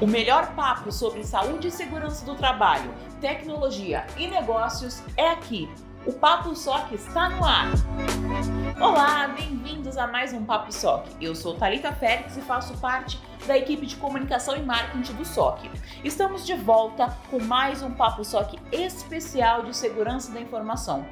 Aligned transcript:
O 0.00 0.06
melhor 0.06 0.54
papo 0.54 0.92
sobre 0.92 1.24
saúde 1.24 1.66
e 1.66 1.70
segurança 1.72 2.24
do 2.24 2.36
trabalho, 2.36 2.94
tecnologia 3.20 4.06
e 4.16 4.28
negócios 4.28 5.02
é 5.16 5.28
aqui. 5.28 5.68
O 6.06 6.12
Papo 6.12 6.54
Soc 6.54 6.92
está 6.92 7.28
no 7.28 7.44
ar. 7.44 7.66
Olá, 8.80 9.26
bem-vindos 9.26 9.98
a 9.98 10.06
mais 10.06 10.32
um 10.32 10.44
Papo 10.44 10.72
Soc. 10.72 11.04
Eu 11.20 11.34
sou 11.34 11.56
Talita 11.56 11.92
Félix 11.92 12.36
e 12.36 12.40
faço 12.42 12.78
parte 12.78 13.20
da 13.44 13.58
equipe 13.58 13.86
de 13.86 13.96
comunicação 13.96 14.56
e 14.56 14.62
marketing 14.62 15.14
do 15.14 15.24
SOC. 15.24 15.68
Estamos 16.04 16.46
de 16.46 16.54
volta 16.54 17.16
com 17.28 17.42
mais 17.42 17.82
um 17.82 17.90
Papo 17.90 18.24
SOC 18.24 18.56
especial 18.70 19.64
de 19.64 19.76
segurança 19.76 20.30
da 20.32 20.40
informação. 20.40 21.04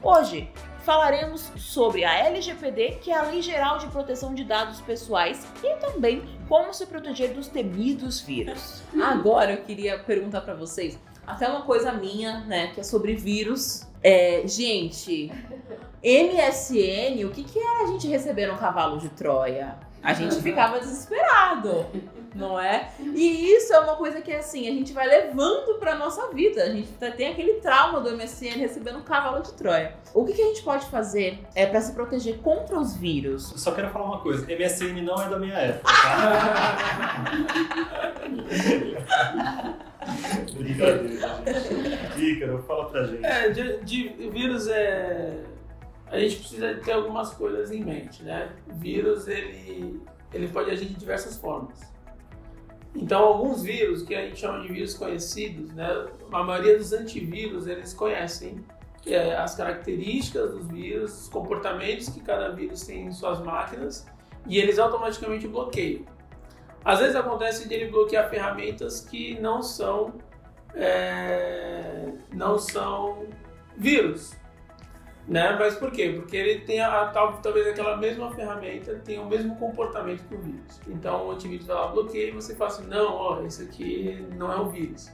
Hoje 0.00 0.48
falaremos 0.88 1.52
sobre 1.58 2.02
a 2.02 2.16
LGPD, 2.28 3.00
que 3.02 3.10
é 3.10 3.14
a 3.14 3.20
Lei 3.20 3.42
Geral 3.42 3.76
de 3.76 3.88
Proteção 3.88 4.32
de 4.32 4.42
Dados 4.42 4.80
Pessoais, 4.80 5.46
e 5.62 5.76
também 5.76 6.22
como 6.48 6.72
se 6.72 6.86
proteger 6.86 7.34
dos 7.34 7.46
temidos 7.46 8.22
vírus. 8.22 8.82
Agora 8.98 9.52
eu 9.52 9.62
queria 9.64 9.98
perguntar 9.98 10.40
para 10.40 10.54
vocês, 10.54 10.98
até 11.26 11.46
uma 11.46 11.60
coisa 11.60 11.92
minha, 11.92 12.40
né, 12.46 12.68
que 12.68 12.80
é 12.80 12.82
sobre 12.82 13.14
vírus. 13.14 13.86
É, 14.02 14.44
gente, 14.46 15.30
MSN, 16.02 17.22
o 17.26 17.32
que, 17.32 17.44
que 17.44 17.58
era 17.58 17.84
a 17.84 17.86
gente 17.88 18.08
receber 18.08 18.50
um 18.50 18.56
cavalo 18.56 18.96
de 18.96 19.10
Troia? 19.10 19.76
A 20.02 20.14
gente 20.14 20.40
ficava 20.40 20.78
desesperado, 20.78 21.86
não 22.34 22.58
é? 22.58 22.90
E 23.00 23.52
isso 23.54 23.72
é 23.72 23.80
uma 23.80 23.96
coisa 23.96 24.20
que 24.20 24.32
assim, 24.32 24.68
a 24.68 24.70
gente 24.70 24.92
vai 24.92 25.06
levando 25.06 25.78
pra 25.78 25.94
nossa 25.96 26.28
vida. 26.32 26.62
A 26.62 26.70
gente 26.70 26.88
tem 27.16 27.28
aquele 27.28 27.54
trauma 27.54 28.00
do 28.00 28.16
MSN 28.16 28.56
recebendo 28.58 28.98
um 28.98 29.02
cavalo 29.02 29.42
de 29.42 29.52
Troia. 29.54 29.94
O 30.14 30.24
que, 30.24 30.32
que 30.32 30.42
a 30.42 30.46
gente 30.46 30.62
pode 30.62 30.86
fazer 30.86 31.40
é 31.54 31.66
para 31.66 31.80
se 31.80 31.92
proteger 31.92 32.38
contra 32.38 32.78
os 32.78 32.96
vírus? 32.96 33.52
Só 33.56 33.72
quero 33.72 33.90
falar 33.90 34.04
uma 34.06 34.20
coisa, 34.20 34.46
MSN 34.46 35.02
não 35.02 35.20
é 35.20 35.28
da 35.28 35.38
minha 35.38 35.54
época, 35.54 35.92
tá? 35.92 37.24
Brincadeira, 40.54 41.08
gente. 41.08 42.24
Ícaro, 42.24 42.62
fala 42.66 42.88
pra 42.88 43.04
gente. 43.04 43.24
É, 43.24 43.48
de, 43.50 43.78
de 43.84 44.08
vírus 44.30 44.68
é. 44.68 45.44
A 46.10 46.18
gente 46.18 46.36
precisa 46.36 46.74
ter 46.76 46.92
algumas 46.92 47.32
coisas 47.34 47.70
em 47.70 47.84
mente, 47.84 48.22
né? 48.22 48.50
O 48.66 48.74
vírus 48.74 49.28
ele, 49.28 50.00
ele 50.32 50.48
pode 50.48 50.70
agir 50.70 50.86
de 50.86 50.94
diversas 50.94 51.36
formas. 51.36 51.80
Então, 52.94 53.22
alguns 53.22 53.62
vírus 53.62 54.02
que 54.02 54.14
a 54.14 54.22
gente 54.22 54.40
chama 54.40 54.60
de 54.62 54.68
vírus 54.72 54.94
conhecidos, 54.94 55.72
né? 55.74 56.06
A 56.32 56.42
maioria 56.42 56.78
dos 56.78 56.92
antivírus 56.92 57.66
eles 57.66 57.92
conhecem 57.92 58.64
é, 59.06 59.36
as 59.36 59.54
características 59.54 60.50
dos 60.52 60.66
vírus, 60.66 61.22
os 61.22 61.28
comportamentos 61.28 62.08
que 62.08 62.20
cada 62.20 62.50
vírus 62.50 62.82
tem 62.82 63.06
em 63.06 63.12
suas 63.12 63.40
máquinas 63.40 64.06
e 64.46 64.58
eles 64.58 64.78
automaticamente 64.78 65.46
bloqueiam. 65.46 66.04
Às 66.84 67.00
vezes 67.00 67.16
acontece 67.16 67.68
de 67.68 67.74
ele 67.74 67.90
bloquear 67.90 68.30
ferramentas 68.30 69.00
que 69.00 69.38
não 69.40 69.62
são 69.62 70.14
é, 70.74 72.12
não 72.32 72.58
são 72.58 73.26
vírus, 73.76 74.36
né? 75.28 75.54
Mas 75.58 75.74
por 75.74 75.92
quê? 75.92 76.14
Porque 76.16 76.36
ele 76.36 76.60
tem 76.60 76.80
a, 76.80 77.06
tal, 77.08 77.34
talvez 77.34 77.66
aquela 77.66 77.98
mesma 77.98 78.34
ferramenta 78.34 78.94
tenha 79.04 79.20
o 79.20 79.28
mesmo 79.28 79.54
comportamento 79.56 80.26
que 80.26 80.34
o 80.34 80.40
vírus. 80.40 80.80
Então 80.88 81.28
o 81.28 81.30
antivírus 81.32 81.66
vai 81.66 81.76
lá 81.76 81.88
bloqueia 81.88 82.30
e 82.30 82.32
você 82.32 82.54
fala 82.54 82.70
assim, 82.70 82.86
não, 82.86 83.12
ó, 83.14 83.42
esse 83.42 83.62
aqui 83.62 84.26
não 84.36 84.50
é 84.50 84.56
um 84.56 84.70
vírus. 84.70 85.12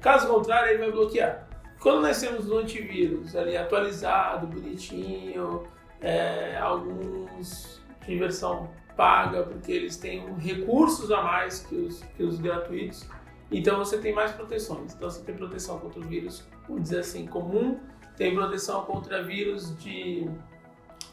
Caso 0.00 0.28
contrário, 0.28 0.70
ele 0.70 0.78
vai 0.78 0.92
bloquear. 0.92 1.48
Quando 1.80 2.02
nós 2.02 2.20
temos 2.20 2.48
o 2.50 2.58
antivírus 2.58 3.34
ali 3.34 3.56
atualizado, 3.56 4.46
bonitinho, 4.46 5.62
é, 6.00 6.58
alguns 6.58 7.80
de 8.06 8.18
versão 8.18 8.68
paga, 8.96 9.44
porque 9.44 9.72
eles 9.72 9.96
têm 9.96 10.34
recursos 10.34 11.10
a 11.10 11.22
mais 11.22 11.60
que 11.60 11.74
os, 11.74 12.02
que 12.16 12.22
os 12.22 12.38
gratuitos, 12.40 13.08
então 13.50 13.78
você 13.78 13.96
tem 13.96 14.12
mais 14.12 14.32
proteções. 14.32 14.92
Então 14.92 15.08
você 15.08 15.22
tem 15.22 15.34
proteção 15.34 15.78
contra 15.78 16.00
o 16.00 16.02
vírus, 16.02 16.44
vamos 16.66 16.82
dizer 16.82 17.00
assim, 17.00 17.26
comum, 17.26 17.78
tem 18.18 18.34
proteção 18.34 18.84
contra 18.84 19.22
vírus 19.22 19.74
de. 19.78 20.28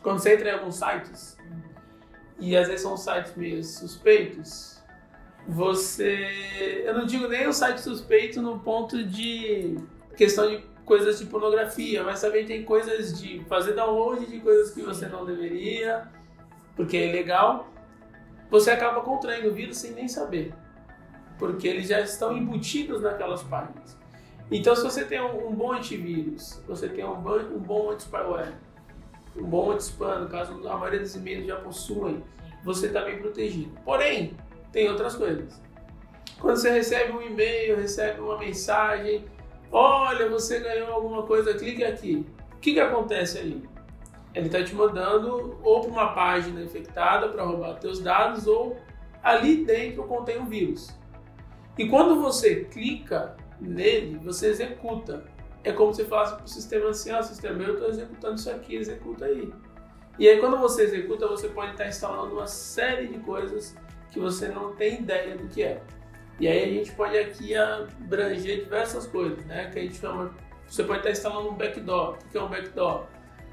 Quando 0.02 0.20
você 0.20 0.34
entra 0.34 0.50
em 0.50 0.54
alguns 0.54 0.76
sites, 0.76 1.38
e 2.40 2.58
às 2.58 2.68
vezes 2.68 2.82
são 2.82 2.98
sites 2.98 3.36
meio 3.36 3.64
suspeitos, 3.64 4.84
você. 5.48 6.84
Eu 6.84 6.96
não 6.96 7.06
digo 7.06 7.28
nem 7.28 7.48
o 7.48 7.54
site 7.54 7.78
suspeito 7.78 8.42
no 8.42 8.60
ponto 8.60 9.04
de 9.04 9.78
questão 10.18 10.50
de 10.50 10.64
coisas 10.84 11.20
de 11.20 11.26
pornografia, 11.26 12.04
mas 12.04 12.22
também 12.22 12.46
tem 12.46 12.64
coisas 12.64 13.20
de 13.20 13.44
fazer 13.46 13.74
download 13.74 14.26
de 14.26 14.40
coisas 14.40 14.74
que 14.74 14.82
você 14.82 15.08
não 15.08 15.26
deveria, 15.26 16.08
porque 16.76 16.98
é 16.98 17.10
ilegal. 17.10 17.72
Você 18.50 18.72
acaba 18.72 19.02
contraindo 19.02 19.50
o 19.50 19.54
vírus 19.54 19.78
sem 19.78 19.92
nem 19.92 20.08
saber, 20.08 20.54
porque 21.38 21.68
eles 21.68 21.88
já 21.88 22.00
estão 22.02 22.36
embutidos 22.36 23.02
naquelas 23.02 23.44
páginas. 23.44 23.98
Então, 24.52 24.76
se 24.76 24.84
você 24.84 25.04
tem 25.04 25.22
um, 25.22 25.50
um 25.50 25.56
bom 25.56 25.74
antivírus, 25.74 26.62
você 26.68 26.88
tem 26.88 27.04
um, 27.04 27.16
bom, 27.16 27.38
um 27.38 27.60
bom 27.60 27.92
anti-spyware, 27.92 28.54
um 29.36 29.44
bom 29.44 29.72
anti-spam, 29.72 30.20
no 30.22 30.30
caso 30.30 30.68
a 30.68 30.78
maioria 30.78 31.00
dos 31.00 31.16
e-mails 31.16 31.48
já 31.48 31.56
possuem, 31.56 32.24
você 32.64 32.88
está 32.88 33.02
bem 33.02 33.20
protegido. 33.20 33.72
Porém, 33.84 34.36
tem 34.72 34.90
outras 34.90 35.16
coisas. 35.16 35.62
Quando 36.40 36.58
você 36.58 36.70
recebe 36.70 37.12
um 37.12 37.22
e-mail, 37.22 37.78
recebe 37.78 38.20
uma 38.22 38.38
mensagem, 38.38 39.26
olha, 39.72 40.30
você 40.30 40.60
ganhou 40.60 40.92
alguma 40.92 41.24
coisa, 41.24 41.54
clique 41.54 41.84
aqui. 41.84 42.26
O 42.54 42.60
que, 42.60 42.74
que 42.74 42.80
acontece 42.80 43.40
aí? 43.40 43.64
Ele 44.34 44.48
está 44.48 44.64
te 44.64 44.76
mandando 44.76 45.58
ou 45.64 45.82
para 45.82 45.90
uma 45.90 46.14
página 46.14 46.62
infectada 46.62 47.30
para 47.30 47.44
roubar 47.44 47.80
teus 47.80 48.00
dados 48.00 48.48
ou 48.48 48.78
ali 49.24 49.64
dentro 49.66 50.04
contém 50.04 50.40
um 50.40 50.46
vírus. 50.46 50.94
E 51.78 51.88
quando 51.88 52.22
você 52.22 52.66
clica 52.66 53.36
nele, 53.60 54.18
você 54.18 54.48
executa. 54.48 55.24
É 55.64 55.72
como 55.72 55.94
se 55.94 56.06
falasse 56.06 56.36
para 56.36 56.46
o 56.46 56.48
sistema 56.48 56.90
assim, 56.90 57.12
oh, 57.12 57.24
sistema, 57.24 57.64
eu 57.64 57.74
estou 57.74 57.90
executando 57.90 58.36
isso 58.36 58.52
aqui, 58.52 58.76
executa 58.76 59.26
aí. 59.26 59.52
E 60.20 60.30
aí 60.30 60.40
quando 60.40 60.58
você 60.58 60.84
executa, 60.84 61.28
você 61.28 61.50
pode 61.50 61.72
estar 61.72 61.88
instalando 61.88 62.34
uma 62.34 62.48
série 62.48 63.08
de 63.08 63.20
coisas 63.20 63.76
que 64.12 64.20
você 64.20 64.48
não 64.48 64.76
tem 64.76 65.02
ideia 65.02 65.36
do 65.36 65.48
que 65.48 65.64
é. 65.64 65.82
E 66.40 66.48
aí 66.48 66.64
a 66.64 66.68
gente 66.68 66.92
pode 66.92 67.18
aqui 67.18 67.56
abranger 67.56 68.64
diversas 68.64 69.08
coisas, 69.08 69.44
né? 69.46 69.70
Que 69.72 69.80
a 69.80 69.82
gente 69.82 69.96
chama. 69.96 70.34
Você 70.68 70.84
pode 70.84 71.00
estar 71.00 71.12
instalando 71.12 71.50
um 71.50 71.56
backdoor. 71.56 72.14
O 72.14 72.30
que 72.30 72.38
é 72.38 72.42
um 72.42 72.50
backdoor? 72.50 73.06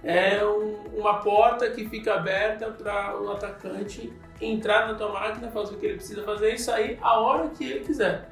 É 0.03 0.45
um, 0.45 0.99
uma 0.99 1.21
porta 1.21 1.71
que 1.71 1.89
fica 1.89 2.15
aberta 2.15 2.71
para 2.71 3.21
o 3.21 3.31
atacante 3.31 4.13
entrar 4.41 4.89
na 4.89 4.95
tua 4.95 5.13
máquina, 5.13 5.49
fazer 5.51 5.75
o 5.75 5.79
que 5.79 5.87
ele 5.87 5.95
precisa 5.95 6.25
fazer 6.25 6.55
e 6.55 6.59
sair 6.59 6.99
a 7.01 7.21
hora 7.21 7.49
que 7.51 7.65
ele 7.65 7.81
quiser 7.81 8.32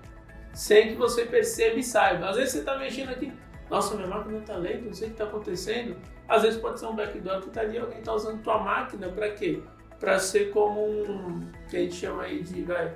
sem 0.53 0.89
que 0.89 0.95
você 0.95 1.25
perceba 1.25 1.79
e 1.79 1.83
saiba. 1.83 2.29
Às 2.29 2.37
vezes 2.37 2.53
você 2.53 2.59
está 2.59 2.79
mexendo 2.79 3.11
aqui, 3.11 3.33
nossa, 3.71 3.95
minha 3.95 4.09
máquina 4.09 4.39
está 4.39 4.57
lenta, 4.57 4.87
não 4.87 4.93
sei 4.93 5.09
o 5.09 5.11
que 5.11 5.15
está 5.15 5.25
acontecendo. 5.25 5.97
Às 6.29 6.43
vezes 6.43 6.61
pode 6.61 6.79
ser 6.81 6.87
um 6.87 6.95
backdoor 6.95 7.41
que 7.41 7.49
está 7.49 7.61
ali, 7.61 7.79
alguém 7.79 7.99
está 7.99 8.13
usando 8.13 8.43
tua 8.43 8.59
máquina 8.59 9.09
para 9.09 9.31
quê? 9.31 9.63
Para 9.99 10.19
ser 10.19 10.51
como 10.51 10.81
um, 10.81 11.41
que 11.69 11.77
a 11.77 11.81
gente 11.81 11.95
chama 11.95 12.25
aí 12.25 12.43
de, 12.43 12.63
vai, 12.63 12.95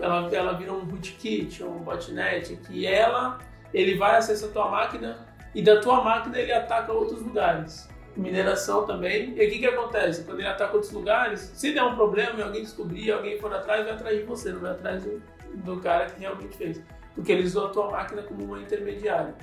ela, 0.00 0.28
ela 0.32 0.52
vira 0.52 0.72
um 0.72 0.84
rootkit, 0.84 1.62
um 1.62 1.78
botnet, 1.78 2.56
que 2.56 2.86
ela, 2.86 3.38
ele 3.72 3.96
vai 3.96 4.16
acessar 4.16 4.50
a 4.50 4.52
tua 4.52 4.70
máquina 4.70 5.26
e 5.54 5.62
da 5.62 5.80
tua 5.80 6.02
máquina 6.02 6.38
ele 6.38 6.52
ataca 6.52 6.92
outros 6.92 7.22
lugares. 7.22 7.88
Mineração 8.16 8.86
também. 8.86 9.30
E 9.36 9.46
o 9.46 9.50
que, 9.50 9.58
que 9.58 9.66
acontece? 9.66 10.24
Quando 10.24 10.40
ele 10.40 10.48
ataca 10.48 10.74
outros 10.74 10.92
lugares, 10.92 11.40
se 11.54 11.72
der 11.72 11.82
um 11.82 11.94
problema 11.94 12.38
e 12.38 12.42
alguém 12.42 12.62
descobrir, 12.62 13.10
alguém 13.12 13.38
for 13.38 13.52
atrás, 13.52 13.84
vai 13.84 13.94
atrás 13.94 14.18
de 14.18 14.24
você, 14.24 14.52
não 14.52 14.60
vai 14.60 14.70
atrás 14.72 15.04
do, 15.04 15.22
do 15.54 15.80
cara 15.80 16.06
que 16.06 16.20
realmente 16.20 16.56
fez. 16.56 16.82
Porque 17.14 17.32
ele 17.32 17.44
usou 17.44 17.66
a 17.66 17.70
tua 17.70 17.90
máquina 17.90 18.22
como 18.22 18.44
uma 18.44 18.60
intermediária. 18.60 19.34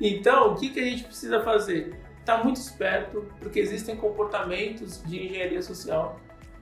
Então, 0.00 0.52
o 0.52 0.54
que, 0.56 0.70
que 0.70 0.80
a 0.80 0.84
gente 0.84 1.04
precisa 1.04 1.42
fazer? 1.42 1.98
Estar 2.20 2.38
tá 2.38 2.44
muito 2.44 2.56
esperto, 2.56 3.26
porque 3.40 3.58
existem 3.58 3.96
comportamentos 3.96 5.02
de 5.04 5.26
engenharia 5.26 5.62
social 5.62 6.20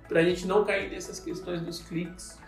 para 0.09 0.21
a 0.21 0.23
gente 0.23 0.47
não 0.47 0.65
cair 0.65 0.91
nessas 0.91 1.21
questões 1.21 1.61
dos 1.61 1.81
cliques. 1.81 2.39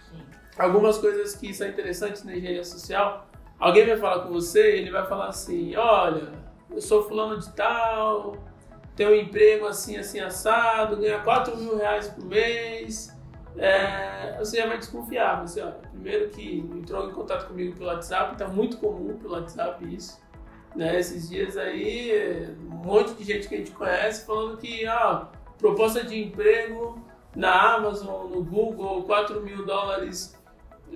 Algumas 0.59 0.99
coisas 0.99 1.35
que 1.37 1.53
são 1.53 1.69
interessantes 1.69 2.25
na 2.25 2.35
engenharia 2.35 2.65
social, 2.65 3.29
alguém 3.59 3.87
vai 3.87 3.97
falar 3.97 4.23
com 4.25 4.33
você, 4.33 4.79
ele 4.79 4.91
vai 4.91 5.07
falar 5.07 5.29
assim, 5.29 5.77
olha, 5.77 6.33
eu 6.71 6.81
sou 6.81 7.07
fulano 7.07 7.39
de 7.39 7.51
tal, 7.53 8.37
tenho 8.97 9.11
um 9.11 9.15
emprego 9.15 9.67
assim, 9.67 9.97
assim, 9.97 10.19
assado, 10.19 10.97
ganha 10.97 11.21
4 11.21 11.57
mil 11.57 11.77
reais 11.77 12.09
por 12.09 12.25
mês, 12.25 13.17
é, 13.57 14.37
você 14.39 14.57
já 14.57 14.67
vai 14.67 14.79
desconfiar. 14.79 15.41
Você, 15.47 15.61
ó, 15.61 15.73
primeiro 15.99 16.29
que 16.31 16.59
entrou 16.59 17.09
em 17.09 17.13
contato 17.13 17.49
comigo 17.49 17.77
pelo 17.77 17.91
WhatsApp, 17.91 18.33
está 18.33 18.47
muito 18.47 18.77
comum 18.79 19.19
pelo 19.19 19.35
WhatsApp 19.35 19.85
isso. 19.95 20.21
Né? 20.77 20.99
Esses 20.99 21.29
dias 21.29 21.57
aí, 21.57 22.55
um 22.71 22.77
monte 22.77 23.15
de 23.15 23.25
gente 23.25 23.49
que 23.49 23.55
a 23.55 23.59
gente 23.59 23.73
conhece 23.73 24.25
falando 24.25 24.57
que 24.59 24.87
ah, 24.87 25.29
proposta 25.59 26.05
de 26.05 26.23
emprego 26.23 27.03
na 27.35 27.75
Amazon, 27.75 28.31
no 28.31 28.45
Google, 28.45 29.03
4 29.03 29.43
mil 29.43 29.67
dólares 29.67 30.37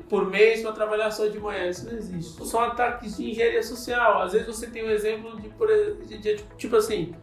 por 0.09 0.31
mês 0.31 0.63
para 0.63 0.73
trabalhar 0.73 1.11
só 1.11 1.27
de 1.27 1.39
manhã. 1.39 1.69
Isso 1.69 1.85
não 1.85 1.93
existe. 1.93 2.47
São 2.47 2.61
ataques 2.61 3.17
de 3.17 3.31
engenharia 3.31 3.63
social. 3.63 4.23
Às 4.23 4.33
vezes 4.33 4.47
você 4.47 4.67
tem 4.69 4.85
um 4.85 4.91
exemplo 4.91 5.39
de, 5.41 5.49
de, 6.07 6.19
de 6.19 6.45
tipo 6.57 6.77
assim, 6.77 7.15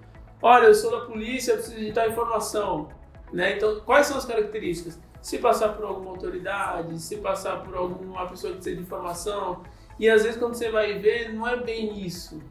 olha, 0.42 0.68
eu 0.68 0.76
sou 0.76 0.92
da 0.92 1.06
polícia, 1.06 1.54
eu 1.54 1.58
preciso 1.58 1.80
de 1.80 1.94
tal 1.94 2.08
informação. 2.08 2.90
Né? 3.32 3.56
Então, 3.56 3.80
quais 3.82 4.08
são 4.08 4.18
as 4.18 4.26
características? 4.26 5.00
Se 5.22 5.38
passar 5.38 5.70
por 5.70 5.86
alguma 5.86 6.12
autoridade, 6.12 7.00
se 7.00 7.18
passar 7.18 7.64
por 7.64 7.76
alguma 7.76 8.28
pessoa 8.28 8.52
que 8.54 8.60
precisa 8.60 8.76
de 8.76 8.82
informação. 8.84 9.64
E 10.00 10.10
às 10.10 10.24
vezes 10.24 10.38
quando 10.38 10.54
você 10.54 10.70
vai 10.70 10.98
ver, 10.98 11.34
não 11.34 11.48
é 11.48 11.58
bem 11.58 12.00
isso. 12.00 12.42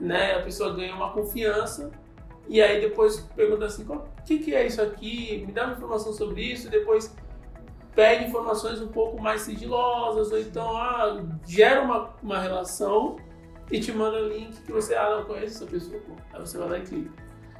Né? 0.00 0.36
A 0.36 0.42
pessoa 0.42 0.74
ganha 0.74 0.94
uma 0.94 1.12
confiança 1.12 1.90
e 2.48 2.60
aí 2.60 2.80
depois 2.80 3.20
pergunta 3.34 3.66
assim, 3.66 3.84
o 3.84 4.02
que, 4.24 4.38
que 4.38 4.54
é 4.54 4.66
isso 4.66 4.82
aqui? 4.82 5.44
Me 5.46 5.52
dá 5.52 5.64
uma 5.64 5.74
informação 5.74 6.12
sobre 6.12 6.42
isso, 6.42 6.66
e 6.66 6.70
depois 6.70 7.14
pede 7.94 8.24
informações 8.24 8.80
um 8.80 8.88
pouco 8.88 9.20
mais 9.20 9.42
sigilosas, 9.42 10.32
ou 10.32 10.38
então 10.38 10.76
ah, 10.76 11.22
gera 11.46 11.82
uma, 11.82 12.10
uma 12.22 12.38
relação 12.38 13.16
e 13.70 13.80
te 13.80 13.92
manda 13.92 14.18
link 14.20 14.60
que 14.62 14.72
você, 14.72 14.94
ah, 14.94 15.16
não 15.16 15.24
conhece 15.24 15.56
essa 15.56 15.66
pessoa, 15.66 16.00
pô. 16.00 16.14
aí 16.32 16.40
você 16.40 16.58
vai 16.58 16.68
lá 16.68 16.78
e 16.78 16.82
clica. 16.82 17.10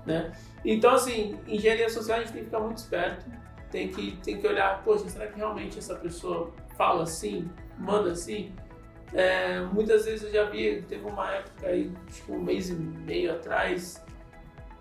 Né? 0.05 0.32
Então, 0.64 0.94
assim, 0.94 1.38
engenharia 1.47 1.88
social 1.88 2.19
a 2.19 2.20
gente 2.23 2.32
tem 2.32 2.41
que 2.41 2.47
ficar 2.47 2.61
muito 2.61 2.79
esperto, 2.79 3.25
tem 3.72 3.88
que, 3.88 4.16
tem 4.22 4.36
que 4.36 4.46
olhar, 4.46 4.82
poxa, 4.84 5.08
será 5.08 5.26
que 5.26 5.36
realmente 5.36 5.78
essa 5.78 5.96
pessoa 5.96 6.52
fala 6.76 7.02
assim, 7.02 7.50
manda 7.78 8.12
assim? 8.12 8.54
É, 9.14 9.60
muitas 9.60 10.04
vezes 10.04 10.22
eu 10.22 10.32
já 10.32 10.44
vi, 10.44 10.82
teve 10.82 11.04
uma 11.04 11.30
época 11.32 11.66
aí, 11.66 11.90
tipo 12.12 12.34
um 12.34 12.42
mês 12.42 12.69
e 12.69 12.74
meio 12.74 13.32
atrás, 13.32 14.04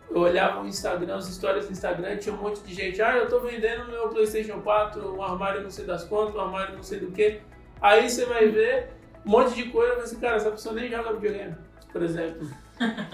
eu 0.10 0.20
olhava 0.20 0.62
o 0.62 0.68
Instagram, 0.68 1.16
as 1.16 1.30
histórias 1.30 1.66
do 1.66 1.72
Instagram, 1.72 2.18
tinha 2.18 2.36
um 2.36 2.38
monte 2.38 2.62
de 2.62 2.74
gente, 2.74 3.02
ah, 3.02 3.16
eu 3.16 3.30
tô 3.30 3.40
vendendo 3.40 3.90
meu 3.90 4.10
Playstation 4.10 4.62
4, 4.62 5.16
um 5.16 5.24
armário 5.24 5.64
não 5.64 5.72
sei 5.72 5.86
das 5.86 6.04
quantas, 6.04 6.36
um 6.36 6.42
armário 6.42 6.76
não 6.76 6.84
sei 6.84 7.00
do 7.00 7.12
que. 7.12 7.40
Aí 7.82 8.10
você 8.10 8.26
vai 8.26 8.48
ver 8.50 8.90
um 9.26 9.32
monte 9.32 9.56
de 9.56 9.70
coisa, 9.70 9.96
mas 9.96 10.06
assim, 10.06 10.20
cara, 10.20 10.36
essa 10.36 10.52
pessoa 10.52 10.76
nem 10.76 10.90
joga 10.90 11.14
videogame, 11.14 11.56
por 11.92 12.04
exemplo. 12.04 12.48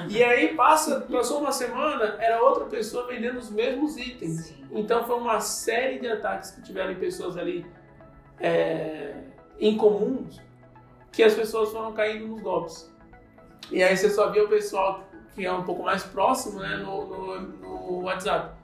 E 0.10 0.24
aí 0.24 0.56
passa, 0.56 1.02
passou 1.02 1.40
uma 1.40 1.52
semana, 1.52 2.16
era 2.20 2.42
outra 2.42 2.66
pessoa 2.66 3.08
vendendo 3.08 3.38
os 3.38 3.50
mesmos 3.50 3.98
itens. 3.98 4.48
Sim. 4.48 4.68
Então 4.72 5.06
foi 5.06 5.16
uma 5.18 5.40
série 5.40 6.00
de 6.00 6.08
ataques 6.08 6.52
que 6.52 6.62
tiveram 6.62 6.92
em 6.92 6.96
pessoas 6.96 7.38
ali 7.38 7.66
é, 8.40 9.16
incomuns, 9.60 10.42
que 11.12 11.24
as 11.24 11.34
pessoas 11.34 11.72
foram 11.72 11.94
caindo 11.94 12.28
nos 12.28 12.42
golpes. 12.42 12.92
E 13.72 13.84
aí 13.84 13.96
você 13.96 14.10
só 14.10 14.30
via 14.32 14.44
o 14.44 14.50
pessoal 14.50 15.04
que 15.36 15.46
é 15.46 15.52
um 15.52 15.64
pouco 15.64 15.84
mais 15.84 16.04
próximo, 16.04 16.60
né, 16.60 16.78
no, 16.78 17.06
no, 17.06 17.42
no 17.42 18.02
WhatsApp. 18.04 18.58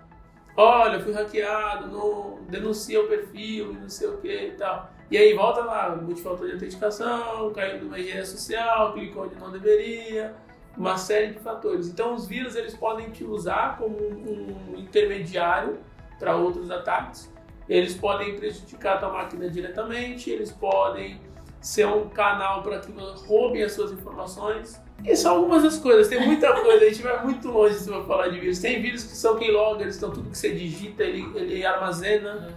Olha, 0.56 1.00
fui 1.00 1.14
hackeado, 1.14 1.88
no, 1.88 2.40
denuncia 2.50 3.02
o 3.02 3.08
perfil, 3.08 3.74
não 3.74 3.90
sei 3.90 4.08
o 4.08 4.18
que 4.18 4.48
e 4.48 4.52
tal. 4.52 4.92
E 5.10 5.18
aí 5.18 5.34
volta 5.36 5.62
lá, 5.62 5.96
multifator 5.96 6.48
de 6.48 6.54
autenticação, 6.54 7.52
caiu 7.54 7.84
numa 7.84 8.00
engenharia 8.00 8.26
social, 8.26 8.94
clicou 8.94 9.26
onde 9.26 9.36
não 9.36 9.52
deveria, 9.52 10.36
uma 10.78 10.98
série 10.98 11.34
de 11.34 11.40
fatores. 11.40 11.88
Então 11.88 12.14
os 12.16 12.28
vírus 12.28 12.56
eles 12.56 12.76
podem 12.76 13.10
te 13.10 13.24
usar 13.24 13.78
como 13.78 13.96
um, 13.98 14.76
intermediário 14.78 15.80
para 16.20 16.36
outros 16.36 16.72
ataques. 16.72 17.32
Eles 17.70 17.96
podem 17.96 18.36
prejudicar 18.36 18.96
a 18.96 18.98
tua 18.98 19.14
máquina 19.14 19.50
diretamente, 19.50 20.30
eles 20.30 20.52
podem 20.52 21.20
ser 21.62 21.88
um 21.88 22.10
canal 22.10 22.62
para 22.62 22.80
que 22.80 22.92
roubem 23.26 23.64
as 23.64 23.72
suas 23.72 23.92
informações. 23.92 24.82
E 25.06 25.16
são 25.16 25.38
algumas 25.38 25.64
das 25.64 25.78
coisas, 25.78 26.10
tem 26.10 26.26
muita 26.26 26.52
coisa, 26.62 26.86
a 26.86 26.90
gente 26.90 27.02
vai 27.02 27.24
muito 27.24 27.50
longe 27.50 27.76
se 27.76 27.90
for 27.90 28.06
falar 28.06 28.28
de 28.28 28.40
vírus. 28.40 28.60
Tem 28.60 28.82
vírus 28.82 29.04
que 29.04 29.16
são 29.16 29.38
keyloggers, 29.38 29.96
então 29.98 30.12
tudo 30.12 30.30
que 30.30 30.38
você 30.38 30.54
digita 30.54 31.04
ele, 31.04 31.26
ele 31.36 31.66
armazena. 31.66 32.50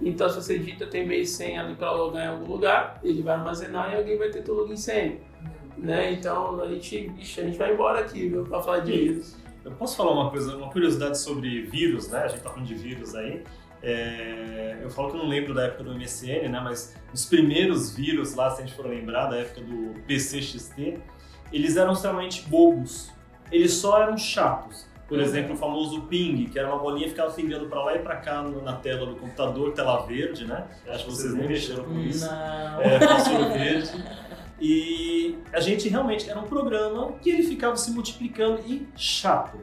Então 0.00 0.28
se 0.28 0.36
você 0.36 0.58
digita 0.58 0.86
tem 0.86 1.06
meio 1.06 1.26
senha 1.26 1.62
ali 1.62 1.74
para 1.74 1.90
logar 1.92 2.26
em 2.26 2.28
algum 2.28 2.52
lugar, 2.52 3.00
ele 3.02 3.22
vai 3.22 3.34
armazenar 3.34 3.92
e 3.92 3.96
alguém 3.96 4.18
vai 4.18 4.28
ter 4.28 4.42
teu 4.42 4.54
login 4.54 4.76
senha. 4.76 5.18
Né? 5.80 6.12
Então 6.12 6.60
a 6.60 6.68
gente, 6.68 7.10
ixi, 7.18 7.40
a 7.40 7.44
gente 7.44 7.58
vai 7.58 7.72
embora 7.72 8.00
aqui 8.00 8.30
para 8.48 8.62
falar 8.62 8.80
de 8.80 8.92
vírus. 8.92 9.36
Eu 9.64 9.72
posso 9.72 9.96
falar 9.96 10.12
uma 10.12 10.30
coisa, 10.30 10.56
uma 10.56 10.70
curiosidade 10.70 11.18
sobre 11.18 11.62
vírus, 11.62 12.08
né? 12.08 12.24
A 12.24 12.28
gente 12.28 12.42
tá 12.42 12.50
falando 12.50 12.66
de 12.66 12.74
vírus 12.74 13.14
aí. 13.14 13.42
É, 13.82 14.78
eu 14.82 14.90
falo 14.90 15.10
que 15.10 15.16
eu 15.16 15.22
não 15.22 15.28
lembro 15.28 15.54
da 15.54 15.64
época 15.64 15.84
do 15.84 15.94
MSN, 15.94 16.48
né? 16.48 16.60
Mas 16.62 16.94
os 17.12 17.24
primeiros 17.26 17.94
vírus 17.94 18.34
lá, 18.34 18.50
se 18.50 18.62
a 18.62 18.66
gente 18.66 18.74
for 18.74 18.86
lembrar, 18.86 19.26
da 19.26 19.36
época 19.36 19.62
do 19.62 19.94
PCXT, 20.06 20.98
eles 21.52 21.76
eram 21.76 21.92
extremamente 21.92 22.42
bobos. 22.48 23.10
Eles 23.50 23.72
só 23.72 24.02
eram 24.02 24.16
chatos. 24.16 24.88
Por 25.08 25.18
uhum. 25.18 25.24
exemplo, 25.24 25.54
o 25.54 25.56
famoso 25.56 26.02
ping, 26.02 26.46
que 26.46 26.58
era 26.58 26.68
uma 26.68 26.78
bolinha 26.78 27.04
que 27.04 27.10
ficava 27.10 27.32
pingando 27.32 27.66
para 27.66 27.82
lá 27.82 27.96
e 27.96 27.98
para 27.98 28.16
cá 28.16 28.42
na 28.42 28.74
tela 28.74 29.06
do 29.06 29.16
computador, 29.16 29.72
tela 29.72 30.06
verde, 30.06 30.46
né? 30.46 30.64
Acho 30.88 31.04
que 31.04 31.10
vocês 31.10 31.34
nem 31.34 31.48
mexeram 31.48 31.84
com 31.84 31.98
isso. 31.98 32.26
Não. 32.26 32.80
É, 32.80 32.98
verde. 33.58 33.90
E 34.60 35.38
a 35.52 35.60
gente 35.60 35.88
realmente 35.88 36.28
era 36.28 36.38
um 36.38 36.44
programa 36.44 37.12
que 37.22 37.30
ele 37.30 37.42
ficava 37.42 37.76
se 37.76 37.90
multiplicando 37.90 38.60
e 38.66 38.86
chato. 38.94 39.58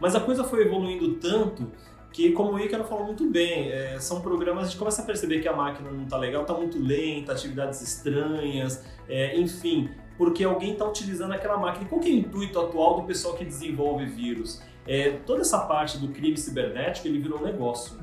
Mas 0.00 0.14
a 0.14 0.20
coisa 0.20 0.42
foi 0.42 0.62
evoluindo 0.62 1.14
tanto 1.14 1.70
que, 2.12 2.32
como 2.32 2.52
o 2.52 2.58
Ícaro 2.58 2.84
falou 2.84 3.04
muito 3.04 3.28
bem, 3.30 3.70
é, 3.70 3.98
são 4.00 4.20
programas, 4.20 4.64
a 4.64 4.66
gente 4.66 4.78
começa 4.78 5.02
a 5.02 5.04
perceber 5.04 5.40
que 5.40 5.46
a 5.46 5.54
máquina 5.54 5.90
não 5.90 6.04
está 6.04 6.16
legal, 6.16 6.42
está 6.42 6.54
muito 6.54 6.78
lenta, 6.78 7.32
atividades 7.32 7.80
estranhas, 7.80 8.84
é, 9.08 9.38
enfim, 9.38 9.90
porque 10.18 10.42
alguém 10.42 10.72
está 10.72 10.84
utilizando 10.84 11.32
aquela 11.32 11.56
máquina. 11.56 11.88
Qual 11.88 12.00
é 12.00 12.04
o 12.04 12.08
intuito 12.08 12.58
atual 12.58 13.00
do 13.00 13.06
pessoal 13.06 13.34
que 13.34 13.44
desenvolve 13.44 14.06
vírus? 14.06 14.60
É, 14.86 15.10
toda 15.24 15.42
essa 15.42 15.60
parte 15.60 15.98
do 15.98 16.08
crime 16.08 16.36
cibernético 16.36 17.06
ele 17.06 17.20
virou 17.20 17.38
um 17.38 17.44
negócio. 17.44 17.96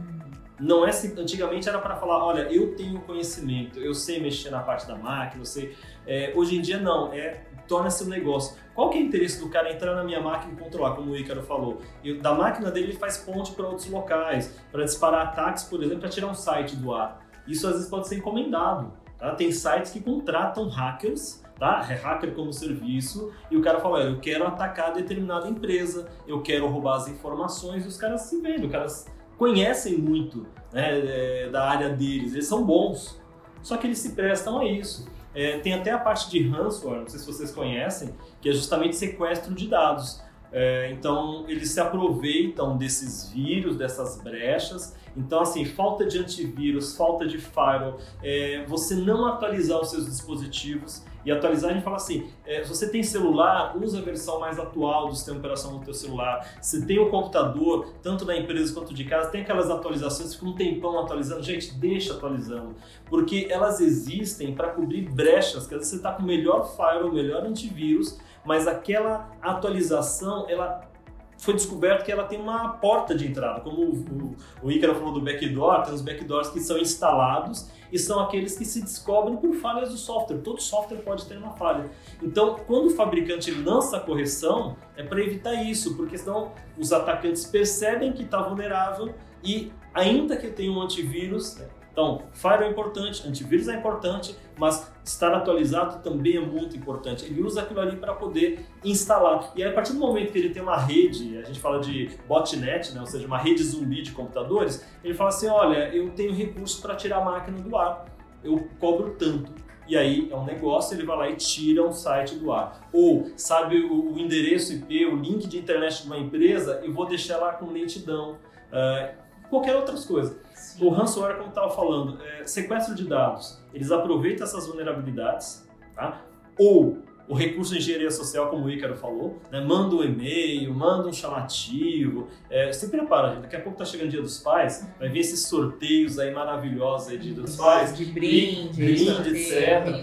Não 0.59 0.85
é 0.85 0.89
assim, 0.89 1.13
antigamente 1.19 1.69
era 1.69 1.79
para 1.79 1.95
falar, 1.95 2.23
olha, 2.23 2.51
eu 2.51 2.75
tenho 2.75 2.99
conhecimento, 3.01 3.79
eu 3.79 3.93
sei 3.93 4.19
mexer 4.19 4.49
na 4.49 4.59
parte 4.61 4.87
da 4.87 4.95
máquina, 4.95 5.41
eu 5.41 5.45
sei. 5.45 5.75
É, 6.05 6.33
hoje 6.35 6.57
em 6.57 6.61
dia 6.61 6.79
não, 6.79 7.13
é 7.13 7.43
torna-se 7.67 8.03
um 8.03 8.07
negócio. 8.07 8.57
Qual 8.73 8.89
que 8.89 8.97
é 8.97 9.01
o 9.01 9.03
interesse 9.03 9.39
do 9.39 9.49
cara 9.49 9.71
entrar 9.71 9.93
na 9.93 10.03
minha 10.03 10.19
máquina 10.19 10.53
e 10.53 10.55
controlar, 10.55 10.95
como 10.95 11.11
o 11.11 11.17
Ícaro 11.17 11.43
falou? 11.43 11.79
Eu, 12.03 12.19
da 12.19 12.33
máquina 12.33 12.71
dele 12.71 12.87
ele 12.87 12.97
faz 12.97 13.17
ponte 13.17 13.51
para 13.51 13.67
outros 13.67 13.87
locais, 13.89 14.59
para 14.71 14.83
disparar 14.83 15.27
ataques, 15.27 15.63
por 15.63 15.81
exemplo, 15.83 15.99
para 15.99 16.09
tirar 16.09 16.27
um 16.27 16.35
site 16.35 16.75
do 16.75 16.93
ar. 16.93 17.25
Isso 17.47 17.67
às 17.67 17.73
vezes 17.73 17.89
pode 17.89 18.07
ser 18.07 18.17
encomendado. 18.17 18.91
Tá? 19.17 19.35
Tem 19.35 19.51
sites 19.51 19.91
que 19.91 19.99
contratam 19.99 20.67
hackers 20.69 21.43
tá? 21.57 21.85
É 21.89 21.95
hacker 21.95 22.33
como 22.33 22.53
serviço, 22.53 23.31
e 23.49 23.57
o 23.57 23.61
cara 23.61 23.79
fala, 23.79 24.01
eu 24.01 24.19
quero 24.19 24.45
atacar 24.45 24.93
determinada 24.93 25.47
empresa, 25.47 26.07
eu 26.27 26.41
quero 26.41 26.67
roubar 26.67 26.97
as 26.97 27.07
informações, 27.07 27.83
e 27.83 27.87
os 27.87 27.97
caras 27.97 28.21
se 28.21 28.39
vendem, 28.39 28.65
os 28.65 28.71
caras 28.71 29.07
conhecem 29.37 29.97
muito 29.97 30.45
né, 30.71 30.99
é, 30.99 31.49
da 31.49 31.69
área 31.69 31.89
deles, 31.89 32.33
eles 32.33 32.47
são 32.47 32.63
bons, 32.63 33.21
só 33.61 33.77
que 33.77 33.87
eles 33.87 33.99
se 33.99 34.13
prestam 34.13 34.59
a 34.59 34.65
isso. 34.65 35.07
É, 35.33 35.59
tem 35.59 35.73
até 35.73 35.91
a 35.91 35.99
parte 35.99 36.29
de 36.29 36.47
ransomware, 36.47 37.01
não 37.01 37.07
sei 37.07 37.19
se 37.19 37.25
vocês 37.25 37.51
conhecem, 37.51 38.15
que 38.41 38.49
é 38.49 38.51
justamente 38.51 38.95
sequestro 38.95 39.53
de 39.53 39.67
dados. 39.67 40.21
É, 40.51 40.89
então, 40.91 41.45
eles 41.47 41.69
se 41.69 41.79
aproveitam 41.79 42.77
desses 42.77 43.29
vírus, 43.29 43.75
dessas 43.75 44.19
brechas. 44.21 44.95
Então, 45.15 45.41
assim, 45.41 45.65
falta 45.65 46.05
de 46.05 46.17
antivírus, 46.17 46.95
falta 46.95 47.27
de 47.27 47.37
firewall, 47.37 47.99
é, 48.23 48.65
você 48.65 48.95
não 48.95 49.27
atualizar 49.27 49.79
os 49.79 49.91
seus 49.91 50.05
dispositivos. 50.05 51.03
E 51.27 51.31
atualizar, 51.31 51.71
a 51.71 51.73
gente 51.73 51.83
fala 51.83 51.97
assim, 51.97 52.25
é, 52.45 52.63
se 52.63 52.69
você 52.69 52.89
tem 52.89 53.03
celular, 53.03 53.75
usa 53.75 53.99
a 53.99 54.01
versão 54.01 54.39
mais 54.39 54.57
atual 54.57 55.09
do 55.09 55.13
sistema 55.13 55.39
operacional 55.39 55.79
do 55.79 55.83
teu 55.83 55.93
celular. 55.93 56.55
Se 56.61 56.85
tem 56.85 56.99
o 56.99 57.07
um 57.07 57.09
computador, 57.09 57.95
tanto 58.01 58.23
da 58.23 58.33
empresa 58.33 58.73
quanto 58.73 58.93
de 58.93 59.03
casa, 59.03 59.29
tem 59.29 59.41
aquelas 59.41 59.69
atualizações, 59.69 60.33
fica 60.33 60.45
um 60.45 60.55
tempão 60.55 60.97
atualizando. 60.97 61.43
Gente, 61.43 61.73
deixa 61.73 62.13
atualizando. 62.13 62.75
Porque 63.09 63.45
elas 63.49 63.81
existem 63.81 64.55
para 64.55 64.69
cobrir 64.69 65.01
brechas, 65.01 65.67
que 65.67 65.75
às 65.75 65.81
vezes 65.81 65.89
você 65.89 65.95
está 65.97 66.13
com 66.13 66.23
o 66.23 66.25
melhor 66.25 66.65
firewall, 66.77 67.09
o 67.09 67.13
melhor 67.13 67.43
antivírus, 67.43 68.17
mas 68.45 68.65
aquela 68.65 69.29
atualização, 69.41 70.45
ela 70.47 70.89
foi 71.37 71.53
descoberto 71.53 72.03
que 72.03 72.11
ela 72.11 72.23
tem 72.23 72.39
uma 72.39 72.69
porta 72.69 73.15
de 73.15 73.27
entrada. 73.27 73.61
Como 73.61 73.81
o, 73.81 73.93
o, 73.93 74.35
o 74.63 74.71
Ícaro 74.71 74.95
falou 74.95 75.13
do 75.13 75.21
backdoor, 75.21 75.83
tem 75.83 75.93
os 75.93 76.01
backdoors 76.01 76.49
que 76.49 76.59
são 76.59 76.77
instalados 76.77 77.69
e 77.91 77.97
são 77.97 78.19
aqueles 78.19 78.57
que 78.57 78.65
se 78.65 78.81
descobrem 78.81 79.37
por 79.37 79.53
falhas 79.53 79.89
do 79.89 79.97
software. 79.97 80.39
Todo 80.39 80.61
software 80.61 80.97
pode 80.97 81.25
ter 81.25 81.37
uma 81.37 81.51
falha. 81.51 81.89
Então, 82.21 82.55
quando 82.65 82.87
o 82.87 82.89
fabricante 82.89 83.51
lança 83.51 83.97
a 83.97 83.99
correção, 83.99 84.75
é 84.95 85.03
para 85.03 85.21
evitar 85.21 85.53
isso, 85.53 85.95
porque 85.95 86.17
senão 86.17 86.51
os 86.77 86.91
atacantes 86.91 87.45
percebem 87.45 88.11
que 88.11 88.23
está 88.23 88.41
vulnerável 88.41 89.13
e 89.43 89.71
ainda 89.93 90.35
que 90.35 90.47
tenha 90.47 90.71
um 90.71 90.81
antivírus, 90.81 91.61
então, 91.91 92.21
Fire 92.31 92.63
é 92.63 92.69
importante, 92.69 93.27
antivírus 93.27 93.67
é 93.67 93.75
importante, 93.75 94.37
mas 94.55 94.91
estar 95.09 95.33
atualizado 95.33 96.01
também 96.03 96.37
é 96.37 96.39
muito 96.39 96.75
importante. 96.75 97.25
Ele 97.25 97.41
usa 97.41 97.61
aquilo 97.61 97.79
ali 97.79 97.97
para 97.97 98.13
poder 98.13 98.65
instalar. 98.83 99.51
E 99.55 99.63
aí, 99.63 99.69
a 99.69 99.73
partir 99.73 99.93
do 99.93 99.99
momento 99.99 100.31
que 100.31 100.37
ele 100.37 100.49
tem 100.49 100.61
uma 100.61 100.77
rede, 100.77 101.37
a 101.37 101.43
gente 101.43 101.59
fala 101.59 101.79
de 101.79 102.09
botnet, 102.27 102.93
né? 102.93 102.99
ou 102.99 103.07
seja, 103.07 103.25
uma 103.25 103.37
rede 103.37 103.63
zumbi 103.63 104.01
de 104.01 104.11
computadores, 104.11 104.85
ele 105.03 105.13
fala 105.13 105.29
assim: 105.29 105.47
olha, 105.47 105.89
eu 105.95 106.09
tenho 106.11 106.33
recursos 106.33 106.79
para 106.79 106.95
tirar 106.95 107.17
a 107.17 107.25
máquina 107.25 107.57
do 107.59 107.75
ar, 107.75 108.05
eu 108.43 108.67
cobro 108.79 109.15
tanto. 109.17 109.51
E 109.87 109.95
aí 109.95 110.27
é 110.29 110.35
um 110.35 110.43
negócio, 110.43 110.95
ele 110.95 111.05
vai 111.05 111.17
lá 111.17 111.29
e 111.29 111.35
tira 111.37 111.81
um 111.81 111.93
site 111.93 112.35
do 112.35 112.51
ar. 112.51 112.87
Ou 112.91 113.31
sabe 113.37 113.79
o, 113.79 114.13
o 114.13 114.19
endereço 114.19 114.73
IP, 114.73 115.05
o 115.05 115.15
link 115.15 115.47
de 115.47 115.57
internet 115.57 116.01
de 116.01 116.07
uma 116.07 116.17
empresa, 116.17 116.81
e 116.83 116.89
vou 116.89 117.05
deixar 117.05 117.37
lá 117.37 117.53
com 117.53 117.71
lentidão. 117.71 118.37
Uh, 118.67 119.26
qualquer 119.49 119.75
outras 119.75 120.05
coisas. 120.05 120.37
O 120.79 120.89
ransomware, 120.89 121.37
como 121.37 121.49
estava 121.49 121.69
falando, 121.69 122.21
é 122.23 122.45
sequestro 122.45 122.93
de 122.93 123.05
dados. 123.05 123.59
Eles 123.73 123.91
aproveitam 123.91 124.45
essas 124.45 124.67
vulnerabilidades, 124.67 125.67
tá? 125.95 126.21
ou 126.57 126.97
o 127.27 127.35
recurso 127.35 127.73
de 127.73 127.79
engenharia 127.79 128.09
social, 128.09 128.49
como 128.49 128.65
o 128.65 128.69
Ícaro 128.69 128.95
falou, 128.95 129.41
né? 129.51 129.59
manda 129.59 129.95
um 129.95 130.03
e-mail, 130.03 130.73
manda 130.73 131.09
um 131.09 131.13
chamativo, 131.13 132.29
é, 132.49 132.71
se 132.71 132.89
prepara, 132.89 133.33
gente. 133.33 133.41
daqui 133.41 133.57
a 133.57 133.59
pouco 133.59 133.77
tá 133.77 133.83
chegando 133.83 134.07
o 134.07 134.11
dia 134.11 134.21
dos 134.21 134.39
pais, 134.39 134.87
vai 134.97 135.09
ver 135.09 135.19
esses 135.19 135.45
sorteios 135.45 136.17
aí 136.19 136.31
maravilhosos 136.31 137.09
aí 137.09 137.17
de 137.17 137.33
dia 137.33 137.43
dos 137.43 137.57
pais. 137.57 137.95
De 137.95 138.05
brinde, 138.05 138.81
brinde, 138.81 139.29
etc. 139.29 140.01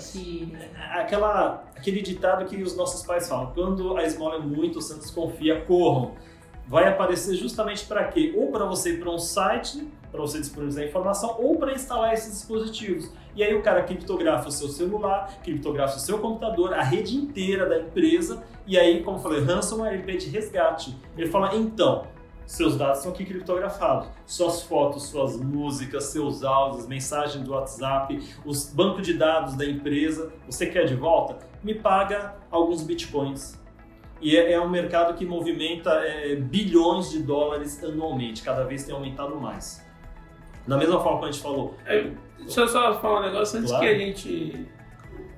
Aquela, 0.93 1.65
aquele 1.75 2.03
ditado 2.03 2.45
que 2.45 2.63
os 2.63 2.77
nossos 2.77 3.07
pais 3.07 3.27
falam, 3.27 3.53
quando 3.55 3.97
a 3.97 4.05
esmola 4.05 4.37
é 4.37 4.41
muito, 4.41 4.79
o 4.79 4.83
santo 4.83 5.01
desconfia, 5.01 5.63
corram. 5.63 6.15
Vai 6.67 6.89
aparecer 6.89 7.35
justamente 7.35 7.85
para 7.85 8.05
quê? 8.05 8.33
Ou 8.37 8.51
para 8.51 8.65
você 8.65 8.95
ir 8.95 9.01
para 9.01 9.11
um 9.11 9.19
site, 9.19 9.87
para 10.11 10.21
você 10.21 10.39
disponibilizar 10.41 10.85
informação, 10.85 11.37
ou 11.39 11.57
para 11.57 11.73
instalar 11.73 12.15
esses 12.15 12.33
dispositivos. 12.33 13.11
E 13.37 13.43
aí 13.43 13.55
o 13.55 13.63
cara 13.63 13.83
criptografa 13.83 14.49
o 14.49 14.53
seu 14.53 14.69
celular, 14.69 15.41
criptografa 15.43 15.97
o 15.97 16.01
seu 16.01 16.19
computador, 16.19 16.73
a 16.73 16.83
rede 16.83 17.17
inteira 17.17 17.69
da 17.69 17.81
empresa, 17.81 18.43
e 18.67 18.79
aí, 18.79 19.03
como 19.03 19.19
eu 19.19 19.23
falei, 19.23 19.45
ransomware 19.45 19.95
ele 19.95 20.05
pede 20.05 20.31
resgate. 20.31 20.97
Ele 21.19 21.29
fala, 21.29 21.55
então, 21.55 22.07
seus 22.47 22.77
dados 22.77 22.99
estão 22.99 23.13
aqui 23.13 23.25
criptografados. 23.25 24.09
Suas 24.25 24.63
fotos, 24.63 25.05
suas 25.05 25.37
músicas, 25.37 26.05
seus 26.05 26.45
áudios, 26.45 26.87
mensagens 26.87 27.45
do 27.45 27.53
WhatsApp, 27.53 28.23
os 28.45 28.71
bancos 28.73 29.07
de 29.07 29.15
dados 29.15 29.55
da 29.55 29.67
empresa, 29.67 30.33
você 30.47 30.67
quer 30.67 30.85
de 30.85 30.95
volta? 30.95 31.39
Me 31.63 31.75
paga 31.75 32.37
alguns 32.51 32.83
bitcoins. 32.83 33.63
E 34.21 34.37
é, 34.37 34.53
é 34.53 34.61
um 34.61 34.69
mercado 34.69 35.15
que 35.15 35.27
movimenta 35.27 35.91
é, 35.91 36.37
bilhões 36.37 37.11
de 37.11 37.23
dólares 37.23 37.83
anualmente, 37.83 38.43
cada 38.43 38.65
vez 38.65 38.85
tem 38.85 38.95
aumentado 38.95 39.37
mais. 39.37 39.85
Da 40.67 40.77
mesma 40.77 41.01
forma 41.01 41.21
que 41.21 41.25
a 41.27 41.31
gente 41.33 41.43
falou. 41.43 41.77
É, 41.85 42.11
deixa 42.39 42.61
eu 42.61 42.69
só 42.69 42.99
falar 43.01 43.21
um 43.21 43.23
negócio 43.25 43.59
antes 43.59 43.71
claro. 43.71 43.87
que 43.87 43.93
a 43.93 43.99
gente 43.99 44.69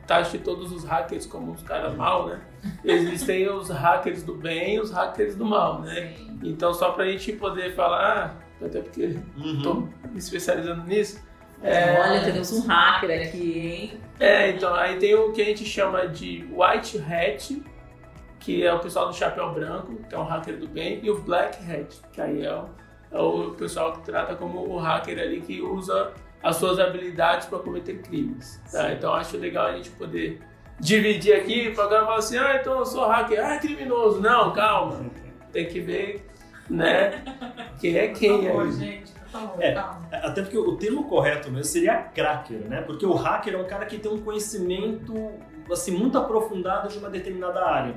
taxe 0.06 0.38
todos 0.38 0.70
os 0.70 0.84
hackers 0.84 1.26
como 1.26 1.52
os 1.52 1.62
caras 1.62 1.94
mal, 1.94 2.28
né? 2.28 2.40
Existem 2.84 3.48
os 3.50 3.68
hackers 3.68 4.22
do 4.22 4.34
bem 4.34 4.76
e 4.76 4.80
os 4.80 4.90
hackers 4.92 5.34
do 5.34 5.44
mal, 5.44 5.80
né? 5.80 6.14
Então, 6.42 6.72
só 6.72 6.92
pra 6.92 7.06
gente 7.06 7.32
poder 7.32 7.74
falar, 7.74 8.38
ah, 8.62 8.64
até 8.64 8.80
porque 8.80 9.18
uhum. 9.36 9.62
tô 9.62 9.74
me 9.74 10.18
especializando 10.18 10.84
nisso. 10.84 11.20
É... 11.62 12.00
Olha, 12.00 12.22
temos 12.22 12.52
um 12.52 12.66
hacker 12.66 13.28
aqui, 13.28 13.58
hein? 13.58 14.00
É, 14.20 14.50
então, 14.50 14.74
aí 14.74 14.96
tem 14.98 15.14
o 15.14 15.32
que 15.32 15.42
a 15.42 15.44
gente 15.44 15.64
chama 15.64 16.06
de 16.06 16.46
white 16.52 16.98
hat, 16.98 17.62
que 18.40 18.64
é 18.64 18.72
o 18.72 18.78
pessoal 18.78 19.08
do 19.08 19.14
chapéu 19.14 19.52
branco, 19.52 19.94
que 20.08 20.14
é 20.14 20.18
um 20.18 20.24
hacker 20.24 20.58
do 20.58 20.68
bem, 20.68 21.00
e 21.02 21.10
o 21.10 21.20
black 21.20 21.58
hat, 21.70 22.00
que 22.12 22.20
aí 22.20 22.44
é 22.44 22.54
o, 22.54 22.68
é 23.10 23.20
o 23.20 23.50
pessoal 23.52 23.92
que 23.92 24.02
trata 24.02 24.34
como 24.34 24.66
o 24.68 24.78
hacker 24.78 25.18
ali 25.18 25.40
que 25.40 25.60
usa 25.60 26.12
as 26.42 26.56
suas 26.56 26.78
habilidades 26.78 27.46
para 27.46 27.58
cometer 27.58 28.00
crimes. 28.02 28.60
Tá? 28.70 28.92
Então 28.92 29.12
acho 29.14 29.36
legal 29.36 29.66
a 29.66 29.76
gente 29.76 29.90
poder 29.90 30.40
dividir 30.78 31.34
aqui 31.34 31.70
para 31.70 31.86
o 31.86 31.88
cara 31.88 32.04
falar 32.04 32.18
assim, 32.18 32.38
ah, 32.38 32.56
então 32.60 32.78
eu 32.78 32.86
sou 32.86 33.06
hacker, 33.06 33.44
ah, 33.44 33.54
é 33.54 33.58
criminoso. 33.58 34.20
Não, 34.20 34.52
calma. 34.52 35.10
Tem 35.52 35.66
que 35.66 35.80
ver, 35.80 36.26
né, 36.68 37.24
quem 37.80 37.96
é 37.96 38.08
quem 38.08 38.42
por 38.50 38.66
favor, 38.66 38.72
gente. 38.72 39.12
é, 39.58 39.74
até 40.18 40.42
porque 40.42 40.58
o 40.58 40.76
termo 40.76 41.04
correto 41.04 41.50
mesmo 41.50 41.64
seria 41.64 42.02
cracker, 42.02 42.58
né? 42.68 42.82
Porque 42.82 43.06
o 43.06 43.14
hacker 43.14 43.54
é 43.54 43.56
um 43.56 43.66
cara 43.66 43.86
que 43.86 43.98
tem 43.98 44.12
um 44.12 44.18
conhecimento 44.18 45.14
assim 45.72 45.92
muito 45.92 46.18
aprofundado 46.18 46.88
de 46.88 46.98
uma 46.98 47.08
determinada 47.08 47.64
área. 47.64 47.94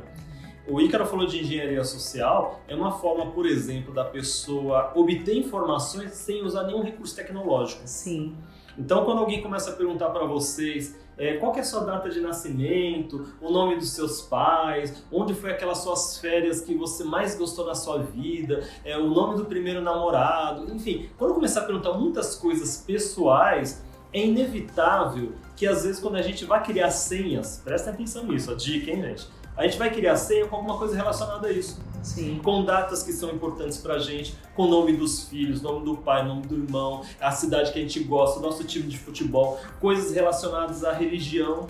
O 0.68 0.80
Ícaro 0.80 1.06
falou 1.06 1.26
de 1.26 1.40
engenharia 1.40 1.84
social, 1.84 2.62
é 2.68 2.76
uma 2.76 2.92
forma, 2.92 3.32
por 3.32 3.46
exemplo, 3.46 3.94
da 3.94 4.06
pessoa 4.06 4.92
obter 4.96 5.36
informações 5.36 6.12
sem 6.12 6.44
usar 6.44 6.64
nenhum 6.64 6.84
recurso 6.84 7.16
tecnológico. 7.16 7.82
Sim. 7.86 8.36
Então, 8.78 9.04
quando 9.04 9.20
alguém 9.20 9.42
começa 9.42 9.72
a 9.72 9.74
perguntar 9.74 10.10
para 10.10 10.26
vocês 10.26 10.98
é, 11.18 11.36
qual 11.36 11.54
é 11.56 11.60
a 11.60 11.64
sua 11.64 11.82
data 11.82 12.10
de 12.10 12.22
nascimento, 12.22 13.34
o 13.42 13.52
nome 13.52 13.76
dos 13.76 13.92
seus 13.92 14.22
pais, 14.22 15.04
onde 15.12 15.34
foi 15.34 15.52
aquelas 15.52 15.80
suas 15.80 16.18
férias 16.18 16.62
que 16.62 16.74
você 16.76 17.04
mais 17.04 17.36
gostou 17.36 17.66
na 17.66 17.76
sua 17.76 17.98
vida, 17.98 18.64
é, 18.86 18.98
o 18.98 19.08
nome 19.08 19.36
do 19.36 19.46
primeiro 19.46 19.82
namorado, 19.82 20.74
enfim, 20.74 21.10
quando 21.18 21.34
começar 21.34 21.62
a 21.62 21.66
perguntar 21.66 21.92
muitas 21.94 22.36
coisas 22.36 22.82
pessoais, 22.88 23.84
é 24.14 24.26
inevitável 24.26 25.34
que 25.58 25.68
às 25.68 25.84
vezes 25.84 26.00
quando 26.00 26.16
a 26.16 26.22
gente 26.22 26.46
vai 26.46 26.64
criar 26.64 26.90
senhas, 26.90 27.62
presta 27.64 27.90
atenção 27.90 28.24
nisso, 28.26 28.50
a 28.52 28.56
dica, 28.56 28.90
hein, 28.90 29.02
gente? 29.02 29.28
A 29.60 29.64
gente 29.64 29.78
vai 29.78 29.90
criar 29.92 30.16
senha 30.16 30.48
com 30.48 30.56
alguma 30.56 30.78
coisa 30.78 30.96
relacionada 30.96 31.48
a 31.48 31.52
isso. 31.52 31.82
Sim. 32.02 32.40
Com 32.42 32.64
datas 32.64 33.04
que 33.04 33.12
são 33.12 33.30
importantes 33.30 33.78
pra 33.78 34.00
gente, 34.00 34.34
com 34.56 34.64
o 34.64 34.68
nome 34.70 34.94
dos 34.94 35.26
filhos, 35.26 35.62
nome 35.62 35.84
do 35.84 35.98
pai, 35.98 36.26
nome 36.26 36.44
do 36.44 36.56
irmão, 36.56 37.04
a 37.20 37.30
cidade 37.32 37.74
que 37.74 37.78
a 37.78 37.82
gente 37.82 38.00
gosta, 38.00 38.40
o 38.40 38.42
nosso 38.42 38.64
time 38.64 38.88
de 38.88 38.98
futebol, 38.98 39.60
coisas 39.82 40.14
relacionadas 40.14 40.86
à 40.86 40.94
religião. 40.94 41.68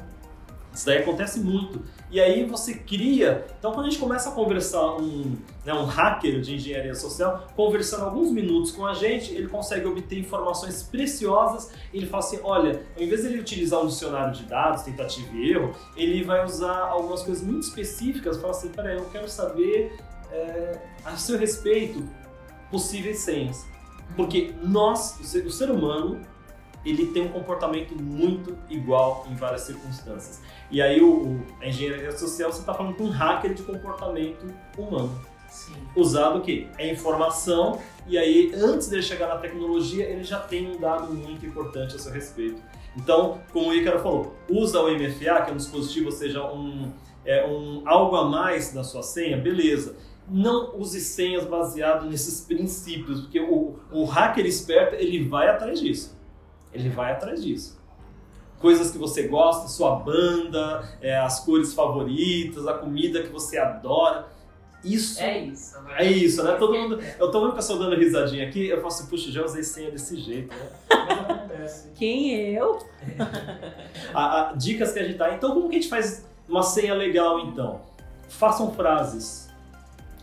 Isso 0.73 0.85
daí 0.85 0.99
acontece 0.99 1.39
muito. 1.39 1.81
E 2.11 2.19
aí 2.19 2.45
você 2.45 2.73
cria. 2.73 3.45
Então, 3.57 3.71
quando 3.71 3.87
a 3.87 3.89
gente 3.89 3.99
começa 3.99 4.29
a 4.29 4.31
conversar, 4.31 4.95
um, 4.95 5.35
né, 5.65 5.73
um 5.73 5.85
hacker 5.85 6.41
de 6.41 6.55
engenharia 6.55 6.95
social, 6.95 7.47
conversando 7.55 8.05
alguns 8.05 8.31
minutos 8.31 8.71
com 8.71 8.85
a 8.85 8.93
gente, 8.93 9.33
ele 9.33 9.47
consegue 9.47 9.85
obter 9.85 10.19
informações 10.19 10.83
preciosas. 10.83 11.71
ele 11.93 12.05
fala 12.05 12.23
assim: 12.23 12.39
olha, 12.43 12.81
ao 12.95 13.03
invés 13.03 13.21
de 13.21 13.27
ele 13.27 13.39
utilizar 13.39 13.81
um 13.81 13.87
dicionário 13.87 14.33
de 14.33 14.43
dados, 14.43 14.83
tentativa 14.83 15.35
e 15.35 15.51
erro, 15.51 15.75
ele 15.95 16.23
vai 16.23 16.45
usar 16.45 16.87
algumas 16.87 17.23
coisas 17.23 17.43
muito 17.43 17.63
específicas. 17.63 18.37
Fala 18.37 18.51
assim: 18.51 18.69
peraí, 18.69 18.97
eu 18.97 19.05
quero 19.05 19.27
saber 19.27 19.97
é, 20.31 20.79
a 21.03 21.17
seu 21.17 21.37
respeito 21.37 22.03
possíveis 22.71 23.19
senhas. 23.19 23.65
Porque 24.15 24.53
nós, 24.63 25.19
o 25.19 25.23
ser, 25.23 25.45
o 25.45 25.51
ser 25.51 25.69
humano, 25.69 26.19
ele 26.85 27.07
tem 27.07 27.23
um 27.23 27.29
comportamento 27.29 27.95
muito 27.95 28.57
igual 28.69 29.25
em 29.29 29.35
várias 29.35 29.61
circunstâncias. 29.61 30.41
E 30.71 30.81
aí 30.81 31.01
o, 31.01 31.27
o 31.27 31.43
a 31.61 31.67
engenharia 31.67 32.11
social 32.11 32.51
você 32.51 32.59
está 32.59 32.73
falando 32.73 32.95
com 32.95 33.05
um 33.05 33.09
hacker 33.09 33.53
de 33.53 33.63
comportamento 33.63 34.45
humano. 34.77 35.19
Sim. 35.49 35.73
Usado 35.95 36.39
o 36.39 36.41
quê? 36.41 36.67
É 36.77 36.91
informação 36.91 37.79
e 38.07 38.17
aí 38.17 38.51
antes 38.53 38.87
de 38.87 39.01
chegar 39.01 39.27
na 39.27 39.37
tecnologia 39.37 40.05
ele 40.05 40.23
já 40.23 40.39
tem 40.39 40.71
um 40.71 40.79
dado 40.79 41.11
muito 41.13 41.45
importante 41.45 41.95
a 41.95 41.99
seu 41.99 42.11
respeito. 42.11 42.61
Então, 42.95 43.39
como 43.51 43.69
o 43.69 43.73
Ícaro 43.73 43.99
falou, 43.99 44.35
usa 44.49 44.79
o 44.81 44.91
MFA, 44.91 45.41
que 45.41 45.51
é 45.51 45.53
um 45.53 45.57
dispositivo, 45.57 46.07
ou 46.07 46.11
seja, 46.11 46.43
um, 46.51 46.91
é, 47.23 47.45
um 47.47 47.83
algo 47.87 48.15
a 48.15 48.25
mais 48.25 48.73
na 48.73 48.83
sua 48.83 49.03
senha, 49.03 49.37
beleza 49.37 49.95
não 50.31 50.77
use 50.77 50.99
senhas 51.01 51.45
baseado 51.45 52.07
nesses 52.07 52.41
princípios, 52.41 53.21
porque 53.21 53.39
o, 53.39 53.79
o 53.91 54.05
hacker 54.05 54.45
esperto 54.45 54.95
ele 54.95 55.27
vai 55.27 55.49
atrás 55.49 55.79
disso. 55.79 56.18
Ele 56.73 56.89
vai 56.89 57.11
atrás 57.11 57.43
disso. 57.43 57.79
Coisas 58.59 58.91
que 58.91 58.97
você 58.97 59.27
gosta, 59.27 59.67
sua 59.67 59.95
banda, 59.95 60.83
é, 61.01 61.17
as 61.17 61.39
cores 61.39 61.73
favoritas, 61.73 62.67
a 62.67 62.73
comida 62.73 63.23
que 63.23 63.29
você 63.29 63.57
adora. 63.57 64.27
Isso. 64.83 65.21
É 65.21 65.39
isso. 65.39 65.81
Né? 65.81 65.95
É 65.97 66.05
isso, 66.05 66.43
né? 66.43 66.55
Todo 66.55 66.73
mundo. 66.73 66.99
Eu 67.17 67.31
tô 67.31 67.41
vendo 67.41 67.53
eu 67.53 67.59
estou 67.59 67.79
dando 67.79 67.95
risadinha 67.95 68.47
aqui, 68.47 68.67
eu 68.67 68.77
falo 68.77 68.87
assim, 68.87 69.07
puxa, 69.07 69.31
já 69.31 69.43
usei 69.43 69.63
senha 69.63 69.91
desse 69.91 70.17
jeito, 70.17 70.53
né? 70.53 71.67
Quem 71.95 72.53
eu? 72.53 72.79
a, 74.13 74.49
a, 74.49 74.53
dicas 74.53 74.91
que 74.91 74.99
a 74.99 75.03
gente 75.03 75.17
dá. 75.17 75.33
Então, 75.33 75.53
como 75.53 75.69
que 75.69 75.75
a 75.75 75.79
gente 75.79 75.89
faz 75.89 76.25
uma 76.47 76.63
senha 76.63 76.93
legal, 76.93 77.39
então? 77.41 77.81
Façam 78.29 78.73
frases 78.73 79.48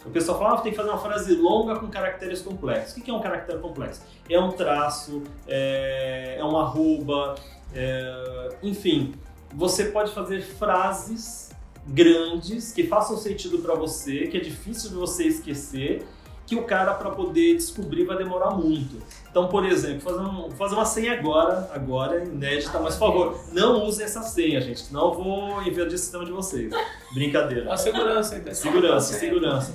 o 0.06 0.10
pessoal 0.10 0.38
fala, 0.38 0.54
ah, 0.54 0.60
tem 0.60 0.70
que 0.72 0.76
fazer 0.76 0.90
uma 0.90 0.98
frase 0.98 1.34
longa 1.34 1.76
com 1.76 1.88
caracteres 1.88 2.40
complexos. 2.40 2.96
O 2.96 3.02
que 3.02 3.10
é 3.10 3.14
um 3.14 3.20
caractere 3.20 3.58
complexo? 3.58 4.02
É 4.28 4.38
um 4.38 4.52
traço, 4.52 5.22
é, 5.46 6.36
é 6.38 6.44
uma 6.44 6.62
arroba, 6.62 7.34
é, 7.74 8.56
enfim. 8.62 9.14
Você 9.54 9.86
pode 9.86 10.12
fazer 10.12 10.42
frases 10.42 11.50
grandes 11.86 12.72
que 12.72 12.86
façam 12.86 13.16
sentido 13.16 13.58
para 13.58 13.74
você, 13.74 14.26
que 14.26 14.36
é 14.36 14.40
difícil 14.40 14.90
de 14.90 14.96
você 14.96 15.24
esquecer, 15.24 16.06
que 16.46 16.54
o 16.54 16.62
cara 16.62 16.94
para 16.94 17.10
poder 17.10 17.54
descobrir 17.54 18.04
vai 18.04 18.16
demorar 18.16 18.50
muito. 18.50 19.02
Então, 19.28 19.48
por 19.48 19.66
exemplo, 19.66 20.00
fazer, 20.00 20.20
um, 20.20 20.50
fazer 20.52 20.74
uma 20.76 20.84
senha 20.84 21.12
agora, 21.12 21.68
agora 21.74 22.24
inédita, 22.24 22.78
mas 22.78 22.94
por 22.94 23.08
favor, 23.08 23.40
não 23.52 23.84
use 23.84 24.02
essa 24.02 24.22
senha, 24.22 24.60
gente, 24.60 24.80
senão 24.80 25.08
eu 25.08 25.14
vou 25.14 25.62
invadir 25.62 25.94
o 25.94 25.98
sistema 25.98 26.24
de 26.24 26.30
vocês. 26.30 26.72
Brincadeira. 27.12 27.72
A 27.72 27.76
segurança, 27.76 28.36
então. 28.36 28.54
Segurança, 28.54 29.14
segurança. 29.14 29.74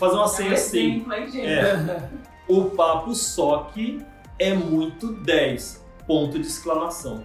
Fazer 0.00 0.16
uma 0.16 0.28
senha 0.28 0.54
assim. 0.54 1.04
É, 1.42 2.08
o 2.48 2.64
papo 2.70 3.14
só 3.14 3.70
que 3.74 4.02
é 4.38 4.54
muito 4.54 5.12
10. 5.12 5.84
Ponto 6.06 6.38
de 6.38 6.46
exclamação. 6.46 7.22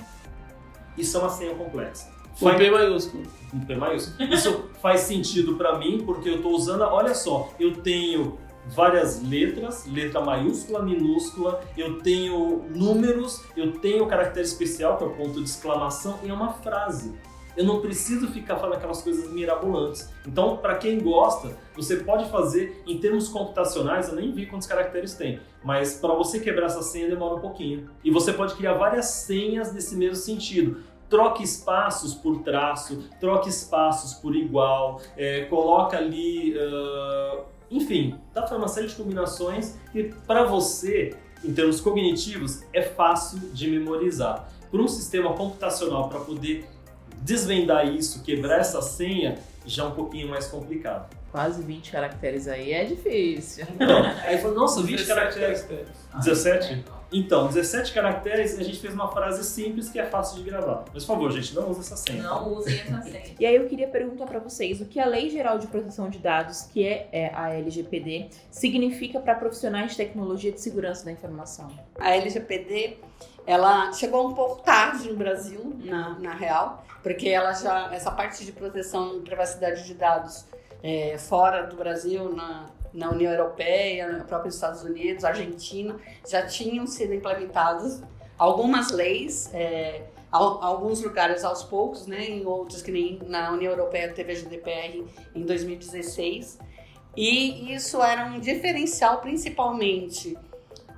Isso 0.98 1.16
é 1.16 1.20
uma 1.22 1.30
senha 1.30 1.56
complexa. 1.56 2.14
Um 2.42 2.54
P 2.54 2.70
maiúsculo. 2.70 3.24
Um 3.54 3.60
P 3.62 3.76
maiúsculo. 3.76 4.34
Isso 4.34 4.70
faz 4.82 5.02
sentido 5.02 5.56
para 5.56 5.80
mim 5.80 6.04
porque 6.06 6.30
eu 6.30 6.36
estou 6.36 6.52
usando, 6.52 6.82
olha 6.82 7.16
só, 7.16 7.50
eu 7.58 7.78
tenho 7.78 8.38
várias 8.68 9.24
letras, 9.24 9.86
letra 9.86 10.20
maiúscula, 10.20 10.82
minúscula, 10.82 11.62
eu 11.78 12.00
tenho 12.00 12.66
números, 12.76 13.42
eu 13.56 13.80
tenho 13.80 14.06
caractere 14.08 14.46
especial, 14.46 14.98
que 14.98 15.04
é 15.06 15.08
o 15.08 15.12
ponto 15.12 15.42
de 15.42 15.50
exclamação, 15.50 16.20
e 16.24 16.30
é 16.30 16.34
uma 16.34 16.52
frase. 16.52 17.14
Eu 17.56 17.64
não 17.64 17.80
preciso 17.80 18.28
ficar 18.28 18.58
falando 18.58 18.76
aquelas 18.76 19.02
coisas 19.02 19.32
mirabolantes. 19.32 20.10
Então, 20.28 20.58
para 20.58 20.76
quem 20.76 21.00
gosta, 21.00 21.58
você 21.76 21.98
pode 21.98 22.30
fazer 22.30 22.84
em 22.86 22.98
termos 22.98 23.30
computacionais, 23.30 24.10
eu 24.10 24.16
nem 24.16 24.32
vi 24.32 24.46
quantos 24.46 24.68
caracteres 24.68 25.14
tem, 25.14 25.40
mas 25.64 25.96
para 25.96 26.14
você 26.14 26.40
quebrar 26.40 26.66
essa 26.66 26.82
senha 26.82 27.08
demora 27.08 27.36
um 27.36 27.40
pouquinho. 27.40 27.90
E 28.04 28.12
você 28.12 28.34
pode 28.34 28.56
criar 28.56 28.74
várias 28.74 29.06
senhas 29.06 29.74
nesse 29.74 29.96
mesmo 29.96 30.16
sentido. 30.16 30.84
troque 31.08 31.44
espaços 31.44 32.16
por 32.16 32.42
traço, 32.42 33.08
troque 33.20 33.48
espaços 33.48 34.16
por 34.16 34.36
igual, 34.36 35.00
é, 35.16 35.46
coloca 35.46 35.96
ali, 35.96 36.56
uh, 36.58 37.44
enfim, 37.70 38.20
dá 38.34 38.42
para 38.42 38.58
uma 38.58 38.68
série 38.68 38.88
de 38.88 38.96
combinações 38.96 39.78
que 39.92 40.12
para 40.26 40.44
você, 40.44 41.16
em 41.44 41.54
termos 41.54 41.80
cognitivos, 41.80 42.64
é 42.74 42.82
fácil 42.82 43.38
de 43.54 43.70
memorizar. 43.70 44.50
Por 44.72 44.82
um 44.82 44.88
sistema 44.88 45.32
computacional 45.34 46.10
para 46.10 46.20
poder 46.20 46.68
desvendar 47.22 47.88
isso, 47.88 48.24
quebrar 48.24 48.60
essa 48.60 48.82
senha, 48.82 49.38
já 49.66 49.84
é 49.84 49.88
um 49.88 49.92
pouquinho 49.92 50.30
mais 50.30 50.48
complicado. 50.48 51.16
Quase 51.32 51.62
20 51.62 51.92
caracteres 51.92 52.48
aí 52.48 52.72
é 52.72 52.86
difícil. 52.86 53.66
Então, 53.76 54.04
aí 54.24 54.38
falou, 54.38 54.56
nossa, 54.56 54.82
20 54.82 55.06
caracteres. 55.06 55.68
17? 56.24 56.86
Então, 57.12 57.48
17 57.48 57.94
caracteres, 57.94 58.60
a 58.60 58.64
gente 58.64 58.80
fez 58.80 58.94
uma 58.94 59.10
frase 59.12 59.44
simples 59.44 59.90
que 59.90 60.00
é 60.00 60.06
fácil 60.06 60.44
de 60.44 60.50
gravar. 60.50 60.86
Mas, 60.94 61.06
por 61.06 61.14
favor, 61.14 61.32
gente, 61.32 61.54
não 61.56 61.70
use 61.70 61.82
essa 61.82 61.96
senha. 61.96 62.24
Não 62.24 62.54
usem 62.54 62.80
essa 62.80 63.02
senha. 63.04 63.36
e 63.40 63.46
aí 63.46 63.56
eu 63.56 63.66
queria 63.68 63.88
perguntar 63.88 64.26
para 64.26 64.40
vocês 64.40 64.82
o 64.82 64.86
que 64.86 65.00
a 65.00 65.06
Lei 65.06 65.30
Geral 65.30 65.60
de 65.60 65.68
Proteção 65.68 66.10
de 66.10 66.20
Dados, 66.20 66.64
que 66.64 66.86
é, 66.86 67.08
é 67.12 67.32
a 67.34 67.54
LGPD, 67.54 68.30
significa 68.50 69.20
para 69.20 69.36
profissionais 69.36 69.92
de 69.92 69.98
tecnologia 69.98 70.52
de 70.52 70.60
segurança 70.60 71.06
da 71.06 71.12
informação. 71.12 71.70
A 72.00 72.16
LGPD, 72.16 72.98
ela 73.46 73.94
chegou 73.94 74.28
um 74.28 74.34
pouco 74.34 74.62
tarde 74.62 75.10
no 75.10 75.16
Brasil, 75.16 75.76
na, 75.84 76.18
na 76.20 76.34
real, 76.34 76.84
porque 77.04 77.30
ela 77.30 77.54
já 77.54 77.94
essa 77.94 78.12
parte 78.12 78.44
de 78.44 78.52
proteção 78.52 79.18
e 79.18 79.22
privacidade 79.22 79.86
de 79.86 79.94
dados 79.94 80.46
é, 80.82 81.18
fora 81.18 81.64
do 81.64 81.76
Brasil, 81.76 82.34
na, 82.34 82.66
na 82.94 83.12
União 83.12 83.32
Europeia, 83.32 84.12
nos 84.12 84.24
próprios 84.24 84.56
Estados 84.56 84.84
Unidos, 84.84 85.24
Argentina, 85.24 85.96
já 86.28 86.46
tinham 86.46 86.88
sido 86.88 87.14
implementadas 87.14 88.02
algumas 88.38 88.92
leis, 88.92 89.50
é, 89.54 90.04
alguns 90.32 91.02
lugares 91.02 91.44
aos 91.44 91.64
poucos, 91.64 92.08
né, 92.08 92.26
em 92.26 92.46
outros 92.46 92.82
que 92.82 92.92
nem 92.92 93.20
na 93.28 93.52
União 93.52 93.72
Europeia 93.72 94.12
teve 94.12 94.34
a 94.34 94.36
GDPR 94.36 95.06
em 95.34 95.42
2016, 95.42 96.60
e 97.16 97.74
isso 97.74 98.02
era 98.02 98.26
um 98.26 98.40
diferencial 98.40 99.20
principalmente 99.20 100.38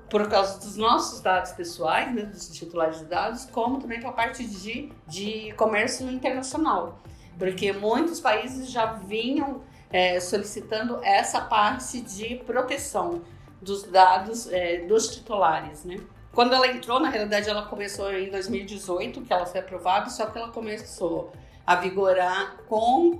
por 0.09 0.27
causa 0.29 0.59
dos 0.59 0.77
nossos 0.77 1.21
dados 1.21 1.51
pessoais, 1.51 2.13
né, 2.13 2.23
dos 2.23 2.49
titulares 2.49 2.99
de 2.99 3.05
dados, 3.05 3.45
como 3.45 3.79
também 3.79 3.99
para 3.99 4.09
a 4.09 4.13
parte 4.13 4.45
de, 4.45 4.91
de 5.05 5.53
comércio 5.53 6.09
internacional, 6.09 6.99
porque 7.37 7.73
muitos 7.73 8.19
países 8.19 8.69
já 8.69 8.93
vinham 8.93 9.61
é, 9.89 10.19
solicitando 10.19 10.99
essa 11.03 11.41
parte 11.41 12.01
de 12.01 12.35
proteção 12.45 13.21
dos 13.61 13.83
dados 13.83 14.51
é, 14.51 14.85
dos 14.85 15.07
titulares, 15.15 15.83
né? 15.83 15.97
Quando 16.31 16.53
ela 16.53 16.67
entrou, 16.67 16.99
na 16.99 17.09
realidade, 17.09 17.49
ela 17.49 17.63
começou 17.63 18.13
em 18.13 18.29
2018, 18.29 19.21
que 19.21 19.33
ela 19.33 19.47
foi 19.47 19.59
aprovada, 19.59 20.07
só 20.11 20.27
que 20.27 20.37
ela 20.37 20.49
começou 20.49 21.31
a 21.65 21.75
vigorar 21.75 22.57
com 22.67 23.19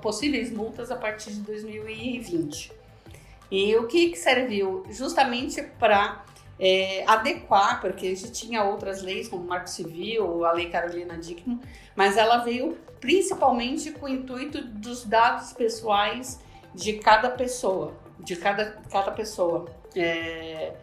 possíveis 0.00 0.50
multas 0.52 0.90
a 0.92 0.96
partir 0.96 1.32
de 1.32 1.40
2020. 1.40 2.77
E 3.50 3.74
o 3.76 3.86
que, 3.86 4.10
que 4.10 4.16
serviu? 4.16 4.84
Justamente 4.90 5.62
para 5.78 6.24
é, 6.58 7.04
adequar, 7.06 7.80
porque 7.80 8.14
já 8.14 8.28
tinha 8.28 8.64
outras 8.64 9.02
leis, 9.02 9.28
como 9.28 9.42
o 9.42 9.46
Marco 9.46 9.68
Civil, 9.68 10.44
a 10.44 10.52
Lei 10.52 10.68
Carolina 10.68 11.16
Dickman, 11.16 11.60
mas 11.94 12.16
ela 12.16 12.38
veio 12.38 12.76
principalmente 13.00 13.92
com 13.92 14.06
o 14.06 14.08
intuito 14.08 14.62
dos 14.62 15.04
dados 15.04 15.52
pessoais 15.52 16.40
de 16.74 16.94
cada 16.94 17.30
pessoa, 17.30 17.94
de 18.18 18.36
cada, 18.36 18.78
cada 18.90 19.12
pessoa 19.12 19.66
é, 19.94 20.74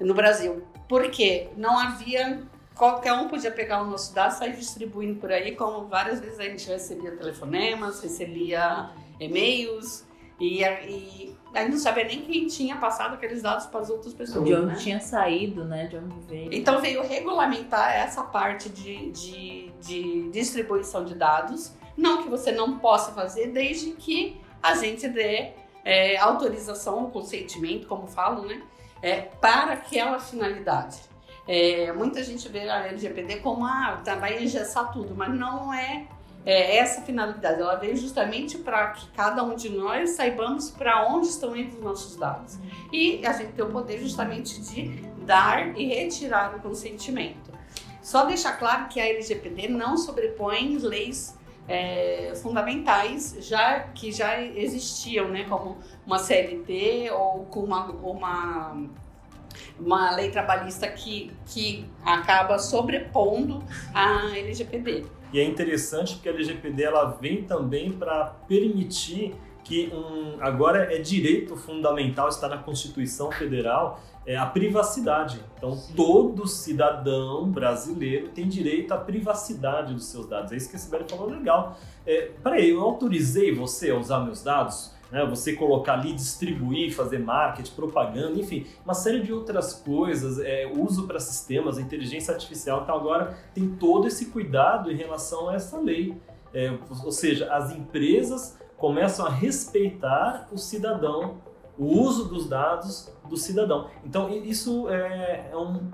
no 0.00 0.14
Brasil. 0.14 0.62
Porque 0.88 1.48
não 1.56 1.78
havia 1.78 2.42
qualquer 2.74 3.12
um 3.12 3.28
podia 3.28 3.50
pegar 3.50 3.82
o 3.82 3.86
nosso 3.86 4.14
dado 4.14 4.34
e 4.34 4.36
sair 4.36 4.56
distribuindo 4.56 5.20
por 5.20 5.30
aí, 5.32 5.54
como 5.54 5.86
várias 5.86 6.20
vezes 6.20 6.38
a 6.40 6.44
gente 6.44 6.68
recebia 6.68 7.12
telefonemas, 7.12 8.00
recebia 8.00 8.90
e-mails 9.20 10.04
e, 10.40 10.62
e 10.62 11.36
não 11.68 11.78
sabia 11.78 12.04
nem 12.04 12.22
quem 12.22 12.46
tinha 12.46 12.76
passado 12.76 13.14
aqueles 13.14 13.42
dados 13.42 13.66
para 13.66 13.80
as 13.80 13.90
outras 13.90 14.12
pessoas. 14.12 14.44
De 14.44 14.54
onde 14.54 14.66
né? 14.66 14.74
tinha 14.74 15.00
saído, 15.00 15.64
né? 15.64 15.86
De 15.86 15.96
onde 15.96 16.18
veio. 16.26 16.52
Então 16.52 16.80
veio 16.80 17.02
regulamentar 17.02 17.94
essa 17.94 18.22
parte 18.22 18.68
de, 18.68 19.10
de, 19.12 19.72
de 19.80 20.30
distribuição 20.30 21.04
de 21.04 21.14
dados. 21.14 21.72
Não 21.96 22.22
que 22.22 22.28
você 22.28 22.50
não 22.50 22.78
possa 22.78 23.12
fazer, 23.12 23.52
desde 23.52 23.92
que 23.92 24.40
a 24.60 24.74
gente 24.74 25.06
dê 25.06 25.52
é, 25.84 26.16
autorização, 26.18 27.10
consentimento, 27.10 27.86
como 27.86 28.08
falo, 28.08 28.44
né? 28.46 28.60
É, 29.00 29.20
para 29.20 29.74
aquela 29.74 30.18
finalidade. 30.18 30.98
É, 31.46 31.92
muita 31.92 32.24
gente 32.24 32.48
vê 32.48 32.68
a 32.68 32.86
LGPD 32.86 33.36
como 33.36 33.66
ah, 33.66 34.00
tá, 34.02 34.14
vai 34.14 34.42
engessar 34.42 34.90
tudo, 34.90 35.14
mas 35.14 35.32
não 35.34 35.72
é 35.72 36.06
é, 36.44 36.76
essa 36.76 37.02
finalidade. 37.02 37.60
Ela 37.60 37.76
veio 37.76 37.96
justamente 37.96 38.58
para 38.58 38.88
que 38.88 39.08
cada 39.10 39.42
um 39.42 39.54
de 39.54 39.70
nós 39.70 40.10
saibamos 40.10 40.70
para 40.70 41.06
onde 41.08 41.28
estão 41.28 41.56
indo 41.56 41.76
os 41.76 41.82
nossos 41.82 42.16
dados. 42.16 42.58
E 42.92 43.24
a 43.26 43.32
gente 43.32 43.52
tem 43.52 43.64
o 43.64 43.70
poder 43.70 43.98
justamente 43.98 44.60
de 44.60 45.02
dar 45.24 45.78
e 45.78 45.86
retirar 45.86 46.54
o 46.56 46.60
consentimento. 46.60 47.52
Só 48.02 48.26
deixar 48.26 48.58
claro 48.58 48.88
que 48.88 49.00
a 49.00 49.06
LGPD 49.06 49.68
não 49.68 49.96
sobrepõe 49.96 50.76
leis 50.76 51.36
é, 51.66 52.34
fundamentais 52.42 53.36
já 53.40 53.80
que 53.80 54.12
já 54.12 54.40
existiam, 54.42 55.28
né, 55.28 55.44
como 55.44 55.78
uma 56.06 56.18
CLT 56.18 57.10
ou 57.12 57.46
com 57.46 57.60
uma, 57.60 57.86
uma 57.86 58.86
uma 59.78 60.14
lei 60.14 60.30
trabalhista 60.30 60.88
que, 60.88 61.30
que 61.46 61.86
acaba 62.04 62.58
sobrepondo 62.58 63.62
a 63.92 64.36
LGPD. 64.36 65.04
E 65.32 65.40
é 65.40 65.44
interessante 65.44 66.14
porque 66.14 66.28
a 66.28 66.32
LGPD 66.32 66.82
ela 66.84 67.06
vem 67.20 67.42
também 67.42 67.92
para 67.92 68.26
permitir 68.46 69.34
que 69.64 69.90
um, 69.92 70.36
agora 70.40 70.94
é 70.94 70.98
direito 70.98 71.56
fundamental, 71.56 72.28
está 72.28 72.46
na 72.46 72.58
Constituição 72.58 73.32
Federal, 73.32 73.98
é 74.26 74.36
a 74.36 74.46
privacidade. 74.46 75.40
Então, 75.56 75.76
todo 75.96 76.46
cidadão 76.46 77.50
brasileiro 77.50 78.28
tem 78.28 78.46
direito 78.46 78.92
à 78.92 78.98
privacidade 78.98 79.94
dos 79.94 80.06
seus 80.06 80.26
dados. 80.26 80.52
É 80.52 80.56
isso 80.56 80.68
que 80.68 80.76
esse 80.76 80.90
velho 80.90 81.06
falou 81.08 81.28
legal. 81.28 81.78
É, 82.06 82.30
peraí, 82.42 82.70
eu 82.70 82.82
autorizei 82.82 83.54
você 83.54 83.90
a 83.90 83.96
usar 83.96 84.20
meus 84.20 84.42
dados? 84.42 84.93
Né? 85.14 85.24
você 85.24 85.52
colocar 85.52 85.94
ali, 85.94 86.12
distribuir, 86.12 86.92
fazer 86.92 87.20
marketing, 87.20 87.72
propaganda, 87.72 88.38
enfim, 88.40 88.66
uma 88.84 88.94
série 88.94 89.22
de 89.22 89.32
outras 89.32 89.72
coisas, 89.72 90.40
é, 90.40 90.70
uso 90.76 91.06
para 91.06 91.20
sistemas, 91.20 91.78
inteligência 91.78 92.34
artificial. 92.34 92.82
Então 92.82 92.96
agora 92.96 93.38
tem 93.54 93.70
todo 93.76 94.08
esse 94.08 94.26
cuidado 94.26 94.90
em 94.90 94.96
relação 94.96 95.48
a 95.48 95.54
essa 95.54 95.78
lei. 95.78 96.20
É, 96.52 96.76
ou 97.04 97.12
seja, 97.12 97.52
as 97.52 97.70
empresas 97.70 98.58
começam 98.76 99.24
a 99.24 99.30
respeitar 99.30 100.48
o 100.52 100.58
cidadão, 100.58 101.36
o 101.78 101.84
uso 101.84 102.28
dos 102.28 102.48
dados 102.48 103.12
do 103.28 103.36
cidadão. 103.36 103.88
Então 104.04 104.28
isso 104.28 104.88
é, 104.88 105.50
é, 105.52 105.56
um, 105.56 105.92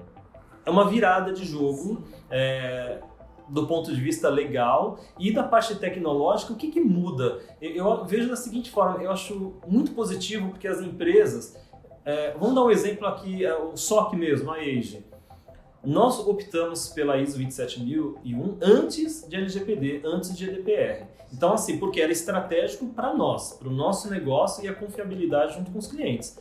é 0.65 0.71
uma 0.71 0.89
virada 0.89 1.31
de 1.31 1.45
jogo. 1.45 2.03
É, 2.31 3.03
do 3.51 3.67
ponto 3.67 3.93
de 3.93 4.01
vista 4.01 4.29
legal 4.29 4.99
e 5.19 5.33
da 5.33 5.43
parte 5.43 5.75
tecnológica, 5.75 6.53
o 6.53 6.57
que, 6.57 6.71
que 6.71 6.81
muda? 6.81 7.41
Eu, 7.61 7.75
eu, 7.75 8.05
vejo 8.05 8.29
da 8.29 8.37
seguinte 8.37 8.71
forma, 8.71 9.03
eu 9.03 9.11
acho 9.11 9.55
muito 9.67 9.93
positivo 9.93 10.51
porque 10.51 10.69
as 10.69 10.81
empresas, 10.81 11.57
é, 12.05 12.33
vamos 12.39 12.55
dar 12.55 12.65
um 12.65 12.71
exemplo 12.71 13.07
aqui, 13.07 13.45
é, 13.45 13.55
o 13.55 13.77
SOC 13.77 14.15
mesmo, 14.15 14.51
a 14.51 14.57
Age. 14.57 15.05
Nós 15.83 16.19
optamos 16.21 16.89
pela 16.91 17.17
ISO 17.17 17.39
27001 17.39 18.59
antes 18.61 19.27
de 19.29 19.37
LGPD, 19.37 20.03
antes 20.05 20.37
de 20.37 20.47
GDPR. 20.47 21.07
Então, 21.33 21.55
assim, 21.55 21.79
porque 21.79 22.01
era 22.01 22.13
estratégico 22.13 22.87
para 22.89 23.15
nós, 23.15 23.55
para 23.55 23.69
o 23.69 23.71
nosso 23.71 24.11
negócio 24.11 24.65
e 24.65 24.69
a 24.69 24.75
confiabilidade 24.75 25.55
junto 25.55 25.71
com 25.71 25.79
os 25.79 25.87
clientes. 25.87 26.39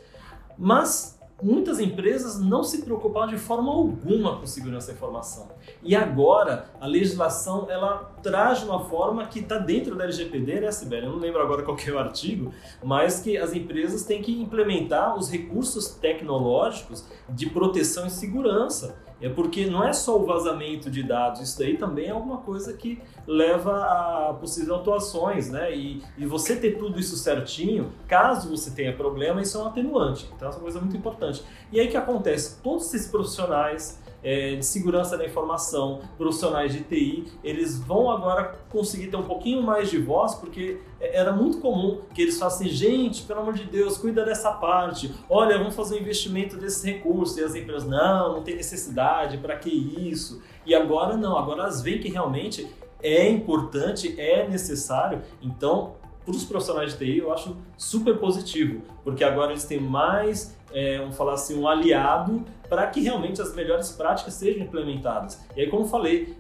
Mas 0.58 1.19
muitas 1.42 1.80
empresas 1.80 2.40
não 2.40 2.64
se 2.64 2.82
preocupavam 2.82 3.30
de 3.30 3.38
forma 3.38 3.72
alguma 3.72 4.38
com 4.38 4.46
segurança 4.46 4.88
da 4.88 4.94
informação. 4.94 5.48
E 5.82 5.96
agora 5.96 6.66
a 6.80 6.86
legislação 6.86 7.68
ela 7.70 8.12
traz 8.22 8.64
uma 8.64 8.86
forma 8.86 9.26
que 9.28 9.40
está 9.40 9.58
dentro 9.58 9.96
da 9.96 10.04
LGPD, 10.04 10.62
né, 10.62 10.72
Sibeli? 10.72 11.06
Eu 11.06 11.14
não 11.14 11.20
lembro 11.20 11.42
agora 11.42 11.64
qual 11.64 11.78
é 11.78 11.92
o 11.92 12.00
artigo, 12.00 12.52
mas 12.84 13.22
que 13.22 13.38
as 13.38 13.54
empresas 13.54 14.04
têm 14.04 14.22
que 14.22 14.32
implementar 14.42 15.18
os 15.18 15.30
recursos 15.30 15.88
tecnológicos 15.90 17.06
de 17.30 17.50
proteção 17.50 18.08
e 18.08 18.10
segurança. 18.10 18.98
É 19.22 19.28
porque 19.28 19.66
não 19.66 19.84
é 19.84 19.92
só 19.92 20.18
o 20.18 20.26
vazamento 20.26 20.90
de 20.90 21.04
dados, 21.04 21.42
isso 21.42 21.60
daí 21.60 21.78
também 21.78 22.08
é 22.08 22.12
alguma 22.12 22.38
coisa 22.38 22.74
que 22.74 23.02
leva 23.28 23.84
a 23.84 24.34
possíveis 24.34 24.72
atuações, 24.72 25.50
né? 25.50 25.76
E, 25.76 26.02
e 26.18 26.26
você 26.26 26.56
ter 26.56 26.78
tudo 26.78 27.00
isso 27.00 27.18
certinho, 27.18 27.92
caso 28.08 28.50
você 28.50 28.72
tenha 28.72 28.96
problema, 28.96 29.42
isso 29.42 29.58
é 29.58 29.62
um 29.62 29.68
atenuante. 29.68 30.30
Então, 30.36 30.50
é 30.50 30.52
uma 30.52 30.60
coisa 30.62 30.80
muito 30.80 30.96
importante. 30.96 31.44
E 31.72 31.80
aí 31.80 31.88
o 31.88 31.92
que 31.92 31.98
acontece? 31.98 32.62
Todos 32.64 32.94
esses 32.94 33.08
profissionais 33.10 34.00
é, 34.24 34.56
de 34.56 34.66
segurança 34.66 35.18
da 35.18 35.26
informação, 35.26 36.02
profissionais 36.18 36.74
de 36.74 36.82
TI, 36.82 37.26
eles 37.44 37.80
vão 37.80 38.10
agora 38.10 38.60
conseguir 38.70 39.08
ter 39.08 39.18
um 39.18 39.24
pouquinho 39.24 39.62
mais 39.62 39.90
de 39.90 39.98
voz, 39.98 40.36
porque 40.36 40.80
era 41.00 41.32
muito 41.32 41.60
comum 41.60 42.02
que 42.14 42.22
eles 42.22 42.38
falassem, 42.38 42.68
gente, 42.68 43.24
pelo 43.24 43.42
amor 43.42 43.54
de 43.54 43.64
Deus, 43.64 43.98
cuida 43.98 44.26
dessa 44.26 44.52
parte, 44.52 45.14
olha, 45.30 45.58
vamos 45.58 45.76
fazer 45.76 45.96
um 45.96 46.00
investimento 46.00 46.58
desses 46.58 46.84
recursos, 46.84 47.38
e 47.38 47.44
as 47.44 47.56
empresas, 47.56 47.88
não, 47.88 48.34
não 48.34 48.44
tem 48.44 48.56
necessidade, 48.56 49.38
para 49.38 49.56
que 49.56 49.70
isso? 49.70 50.42
E 50.66 50.76
agora 50.76 51.16
não, 51.16 51.38
agora 51.38 51.62
elas 51.62 51.82
veem 51.82 52.00
que 52.00 52.10
realmente 52.10 52.68
é 53.02 53.30
importante, 53.30 54.20
é 54.20 54.48
necessário, 54.48 55.22
então 55.42 55.94
para 56.26 56.36
os 56.36 56.46
profissionais 56.46 56.94
de 56.94 57.00
TI 57.00 57.18
eu 57.20 57.34
acho 57.34 57.58
super 57.78 58.18
positivo, 58.18 58.82
porque 59.04 59.24
agora 59.24 59.52
eles 59.52 59.66
têm 59.66 59.80
mais, 59.80 60.56
é, 60.72 61.00
vamos 61.00 61.16
falar 61.16 61.34
assim, 61.34 61.60
um 61.60 61.68
aliado 61.68 62.46
para 62.70 62.86
que 62.88 63.02
realmente 63.02 63.42
as 63.42 63.56
melhores 63.56 63.92
práticas 63.92 64.36
sejam 64.36 64.64
implementadas. 64.64 65.42
E 65.56 65.62
aí, 65.62 65.70
como 65.70 65.86
falei, 65.86 66.36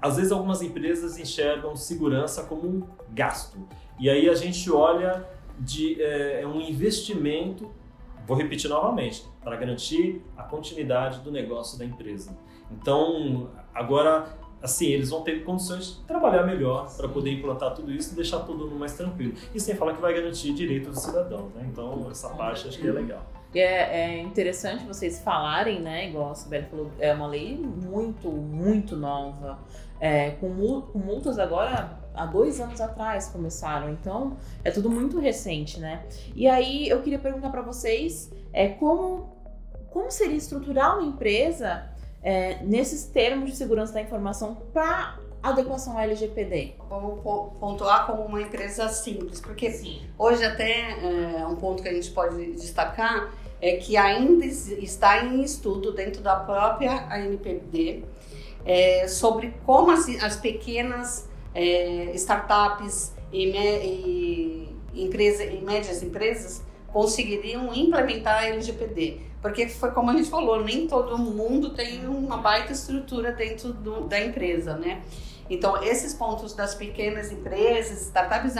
às 0.00 0.16
vezes 0.16 0.32
algumas 0.32 0.60
empresas 0.60 1.18
enxergam 1.18 1.76
segurança 1.76 2.42
como 2.44 2.66
um 2.66 2.82
gasto. 3.10 3.56
E 3.98 4.10
aí 4.10 4.28
a 4.28 4.34
gente 4.34 4.70
olha 4.70 5.24
de 5.58 6.02
é, 6.02 6.42
é 6.42 6.46
um 6.46 6.60
investimento, 6.60 7.70
vou 8.26 8.36
repetir 8.36 8.68
novamente, 8.68 9.24
para 9.42 9.56
garantir 9.56 10.22
a 10.36 10.42
continuidade 10.42 11.20
do 11.20 11.30
negócio 11.30 11.78
da 11.78 11.84
empresa. 11.84 12.36
Então, 12.70 13.50
agora 13.74 14.36
assim, 14.62 14.86
eles 14.86 15.10
vão 15.10 15.22
ter 15.22 15.44
condições 15.44 15.86
de 15.86 16.04
trabalhar 16.04 16.44
melhor 16.44 16.88
para 16.96 17.08
poder 17.08 17.32
implantar 17.32 17.74
tudo 17.74 17.90
isso 17.90 18.12
e 18.12 18.16
deixar 18.16 18.40
tudo 18.40 18.70
mais 18.70 18.94
tranquilo. 18.94 19.34
E 19.54 19.60
sem 19.60 19.74
falar 19.74 19.94
que 19.94 20.00
vai 20.00 20.14
garantir 20.14 20.52
direitos 20.52 20.94
dos 20.94 21.02
cidadãos, 21.02 21.52
né? 21.54 21.66
Então, 21.70 22.08
essa 22.10 22.28
parte 22.30 22.68
acho 22.68 22.78
que 22.78 22.86
é 22.86 22.92
legal. 22.92 23.22
É, 23.54 24.18
é 24.18 24.22
interessante 24.22 24.84
vocês 24.86 25.20
falarem, 25.20 25.80
né? 25.80 26.08
Igual 26.08 26.30
a 26.30 26.34
Sibeli 26.34 26.66
falou, 26.66 26.90
é 26.98 27.12
uma 27.12 27.26
lei 27.26 27.58
muito, 27.58 28.30
muito 28.30 28.96
nova. 28.96 29.58
É, 30.00 30.30
com, 30.32 30.80
com 30.80 30.98
multas 30.98 31.38
agora 31.38 31.98
há 32.14 32.26
dois 32.26 32.60
anos 32.60 32.80
atrás 32.80 33.28
começaram, 33.28 33.90
então 33.90 34.36
é 34.64 34.70
tudo 34.70 34.90
muito 34.90 35.18
recente, 35.20 35.78
né? 35.78 36.04
E 36.34 36.48
aí 36.48 36.88
eu 36.88 37.00
queria 37.02 37.18
perguntar 37.18 37.50
para 37.50 37.62
vocês 37.62 38.32
é, 38.52 38.68
como, 38.68 39.36
como 39.90 40.10
seria 40.10 40.36
estruturar 40.36 40.98
uma 40.98 41.06
empresa 41.06 41.91
é, 42.22 42.58
nesses 42.62 43.04
termos 43.04 43.50
de 43.50 43.56
segurança 43.56 43.92
da 43.92 44.00
informação 44.00 44.56
para 44.72 45.18
adequação 45.42 45.94
ao 45.94 46.00
LGPD? 46.00 46.74
Vamos 46.88 47.20
pontuar 47.58 48.06
como 48.06 48.22
uma 48.22 48.40
empresa 48.40 48.88
simples, 48.88 49.40
porque 49.40 49.70
Sim. 49.70 50.02
hoje 50.16 50.44
até 50.44 50.92
é, 50.92 51.46
um 51.46 51.56
ponto 51.56 51.82
que 51.82 51.88
a 51.88 51.92
gente 51.92 52.10
pode 52.10 52.52
destacar 52.52 53.32
é 53.60 53.76
que 53.76 53.96
ainda 53.96 54.44
está 54.44 55.24
em 55.24 55.42
estudo 55.42 55.92
dentro 55.92 56.20
da 56.20 56.36
própria 56.36 57.06
ANPD 57.08 58.04
é, 58.64 59.06
sobre 59.08 59.54
como 59.64 59.90
as, 59.90 60.08
as 60.22 60.36
pequenas 60.36 61.28
é, 61.54 62.12
startups 62.14 63.12
e, 63.32 63.46
me, 63.46 63.58
e, 64.94 65.04
empresa, 65.04 65.44
e 65.44 65.60
médias 65.60 66.02
empresas 66.02 66.62
conseguiriam 66.92 67.74
implementar 67.74 68.42
a 68.42 68.46
LGPD. 68.48 69.20
Porque 69.40 69.68
foi 69.68 69.90
como 69.90 70.10
a 70.10 70.16
gente 70.16 70.30
falou, 70.30 70.62
nem 70.62 70.86
todo 70.86 71.18
mundo 71.18 71.70
tem 71.70 72.06
uma 72.06 72.36
baita 72.36 72.72
estrutura 72.72 73.32
dentro 73.32 73.72
do, 73.72 74.02
da 74.02 74.20
empresa, 74.20 74.76
né? 74.76 75.02
Então, 75.50 75.82
esses 75.82 76.14
pontos 76.14 76.54
das 76.54 76.74
pequenas 76.74 77.32
empresas, 77.32 78.02
startups, 78.02 78.54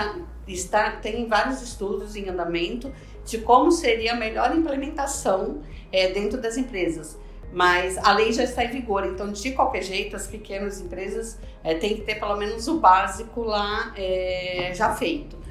está, 0.46 0.90
tem 0.96 1.26
vários 1.26 1.62
estudos 1.62 2.16
em 2.16 2.28
andamento 2.28 2.92
de 3.24 3.38
como 3.38 3.70
seria 3.70 4.12
a 4.12 4.16
melhor 4.16 4.54
implementação 4.54 5.62
é, 5.92 6.08
dentro 6.08 6.40
das 6.40 6.56
empresas. 6.56 7.18
Mas 7.52 7.98
a 7.98 8.12
lei 8.12 8.32
já 8.32 8.44
está 8.44 8.64
em 8.64 8.70
vigor, 8.70 9.06
então, 9.06 9.30
de 9.30 9.52
qualquer 9.52 9.82
jeito, 9.82 10.16
as 10.16 10.26
pequenas 10.26 10.80
empresas 10.80 11.38
é, 11.62 11.74
têm 11.74 11.96
que 11.96 12.02
ter 12.02 12.16
pelo 12.16 12.36
menos 12.36 12.66
o 12.66 12.78
básico 12.78 13.42
lá 13.42 13.92
é, 13.96 14.72
já 14.74 14.94
feito. 14.94 15.41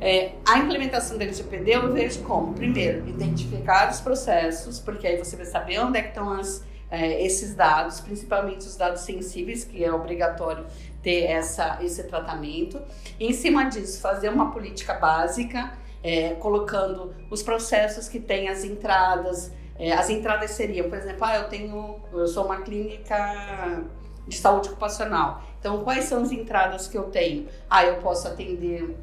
É, 0.00 0.32
a 0.44 0.58
implementação 0.58 1.16
da 1.16 1.24
LGPD 1.24 1.74
eu 1.74 1.92
vejo 1.92 2.22
como, 2.22 2.52
primeiro, 2.52 3.08
identificar 3.08 3.90
os 3.90 4.00
processos, 4.00 4.78
porque 4.78 5.06
aí 5.06 5.16
você 5.16 5.36
vai 5.36 5.46
saber 5.46 5.78
onde 5.80 5.98
é 5.98 6.02
que 6.02 6.08
estão 6.08 6.32
as, 6.32 6.64
é, 6.90 7.24
esses 7.24 7.54
dados, 7.54 8.00
principalmente 8.00 8.66
os 8.66 8.76
dados 8.76 9.00
sensíveis, 9.02 9.64
que 9.64 9.82
é 9.82 9.92
obrigatório 9.92 10.66
ter 11.02 11.24
essa, 11.24 11.78
esse 11.82 12.02
tratamento. 12.04 12.80
E, 13.18 13.26
em 13.26 13.32
cima 13.32 13.64
disso, 13.64 14.00
fazer 14.00 14.28
uma 14.28 14.50
política 14.50 14.94
básica, 14.94 15.72
é, 16.02 16.34
colocando 16.34 17.14
os 17.30 17.42
processos 17.42 18.08
que 18.08 18.20
têm 18.20 18.48
as 18.48 18.64
entradas. 18.64 19.50
É, 19.78 19.92
as 19.92 20.10
entradas 20.10 20.52
seriam, 20.52 20.88
por 20.88 20.98
exemplo, 20.98 21.24
ah, 21.24 21.36
eu 21.36 21.48
tenho, 21.48 22.00
eu 22.12 22.26
sou 22.26 22.44
uma 22.44 22.60
clínica 22.60 23.84
de 24.26 24.36
saúde 24.36 24.68
ocupacional. 24.68 25.42
Então, 25.58 25.82
quais 25.84 26.04
são 26.04 26.22
as 26.22 26.32
entradas 26.32 26.86
que 26.86 26.96
eu 26.96 27.04
tenho? 27.04 27.48
Ah, 27.68 27.84
eu 27.84 27.96
posso 27.96 28.28
atender 28.28 28.96